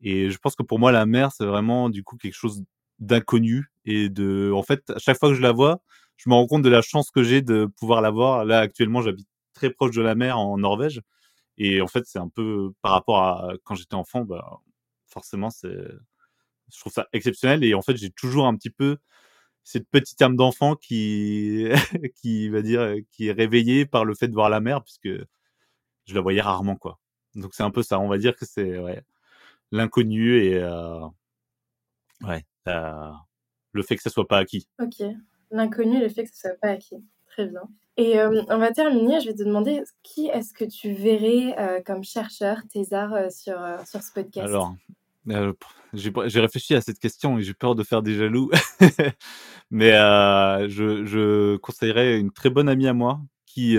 [0.00, 2.64] Et je pense que pour moi, la mer, c'est vraiment du coup quelque chose
[2.98, 4.50] d'inconnu et de.
[4.54, 5.80] En fait, à chaque fois que je la vois,
[6.16, 8.44] je me rends compte de la chance que j'ai de pouvoir la voir.
[8.44, 11.02] Là, actuellement, j'habite très proche de la mer en Norvège.
[11.58, 14.60] Et en fait, c'est un peu par rapport à quand j'étais enfant, bah,
[15.06, 15.76] forcément, c'est,
[16.72, 17.64] je trouve ça exceptionnel.
[17.64, 18.98] Et en fait, j'ai toujours un petit peu
[19.66, 21.66] cette petite âme d'enfant qui,
[22.22, 26.14] qui va dire, qui est réveillée par le fait de voir la mer, puisque je
[26.14, 27.00] la voyais rarement, quoi.
[27.34, 27.98] Donc c'est un peu ça.
[27.98, 29.02] On va dire que c'est ouais,
[29.72, 31.00] l'inconnu et euh,
[32.22, 33.10] ouais, euh,
[33.72, 34.68] le fait que ça soit pas acquis.
[34.80, 35.02] Ok,
[35.50, 37.04] l'inconnu, le fait que ça soit pas acquis.
[37.26, 37.68] Très bien.
[37.96, 41.82] Et euh, on va terminer, je vais te demander qui est-ce que tu verrais euh,
[41.84, 44.46] comme chercheur Thésard euh, sur, sur ce podcast?
[44.46, 44.76] Alors,
[45.92, 48.50] j'ai réfléchi à cette question et j'ai peur de faire des jaloux.
[49.70, 53.76] Mais je, je, conseillerais une très bonne amie à moi qui,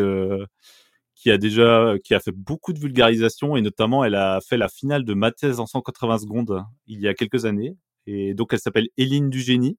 [1.15, 4.69] qui a déjà qui a fait beaucoup de vulgarisation et notamment elle a fait la
[4.69, 7.76] finale de ma thèse en 180 secondes il y a quelques années.
[8.06, 9.78] Et donc elle s'appelle Éline Dugénie.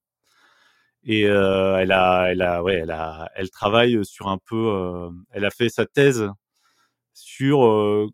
[1.04, 4.56] Et euh, elle a, elle a, ouais, elle a, elle travaille sur un peu.
[4.56, 6.28] Euh, elle a fait sa thèse
[7.14, 8.08] sur euh,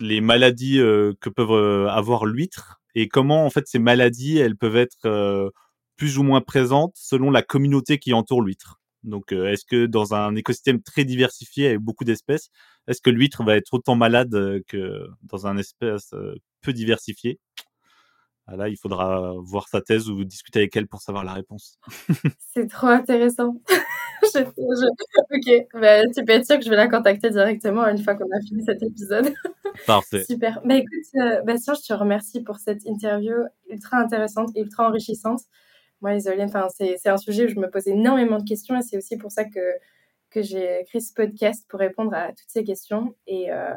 [0.00, 5.52] les maladies que peuvent avoir l'huître et comment en fait ces maladies elles peuvent être
[5.96, 8.80] plus ou moins présentes selon la communauté qui entoure l'huître.
[9.04, 12.50] Donc, est-ce que dans un écosystème très diversifié avec beaucoup d'espèces,
[12.88, 16.14] est-ce que l'huître va être autant malade que dans un espèce
[16.60, 17.38] peu diversifié?
[18.56, 21.78] Là, il faudra voir sa thèse ou discuter avec elle pour savoir la réponse.
[22.54, 23.60] C'est trop intéressant.
[24.34, 28.24] Ok, bah, tu peux être sûr que je vais la contacter directement une fois qu'on
[28.24, 29.32] a fini cet épisode.
[29.86, 30.24] Parfait.
[30.24, 30.60] Super.
[30.64, 33.34] Bah, écoute, euh, Bastien, je te remercie pour cette interview
[33.70, 35.40] ultra intéressante et ultra enrichissante.
[36.00, 38.96] Moi, les éoliennes, c'est un sujet où je me pose énormément de questions et c'est
[38.96, 39.60] aussi pour ça que,
[40.30, 43.14] que j'ai créé ce podcast pour répondre à toutes ces questions.
[43.26, 43.74] Et, euh,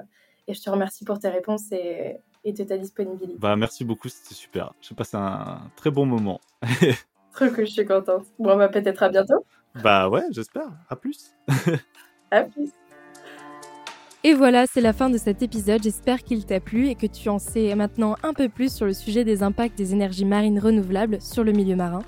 [0.47, 3.37] et je te remercie pour tes réponses et et de ta disponibilité.
[3.39, 4.73] Bah, merci beaucoup, c'était super.
[4.81, 6.39] J'ai passé un très bon moment.
[7.33, 8.25] Trop cool, je suis contente.
[8.39, 9.45] Bon, on va peut-être à bientôt.
[9.81, 10.67] Bah ouais, j'espère.
[10.89, 11.33] À plus.
[12.31, 12.71] à plus.
[14.23, 15.81] Et voilà, c'est la fin de cet épisode.
[15.81, 18.93] J'espère qu'il t'a plu et que tu en sais maintenant un peu plus sur le
[18.93, 22.03] sujet des impacts des énergies marines renouvelables sur le milieu marin.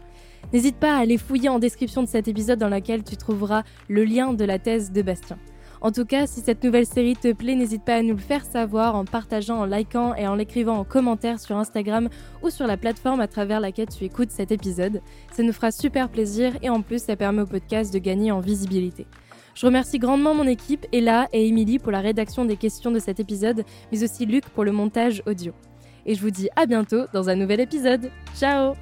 [0.52, 4.04] N'hésite pas à aller fouiller en description de cet épisode dans lequel tu trouveras le
[4.04, 5.40] lien de la thèse de Bastien.
[5.84, 8.46] En tout cas, si cette nouvelle série te plaît, n'hésite pas à nous le faire
[8.46, 12.08] savoir en partageant, en likant et en l'écrivant en commentaire sur Instagram
[12.42, 15.02] ou sur la plateforme à travers laquelle tu écoutes cet épisode.
[15.34, 18.40] Ça nous fera super plaisir et en plus, ça permet au podcast de gagner en
[18.40, 19.06] visibilité.
[19.56, 23.20] Je remercie grandement mon équipe, Ella et Emily pour la rédaction des questions de cet
[23.20, 25.52] épisode, mais aussi Luc pour le montage audio.
[26.06, 28.10] Et je vous dis à bientôt dans un nouvel épisode.
[28.38, 28.74] Ciao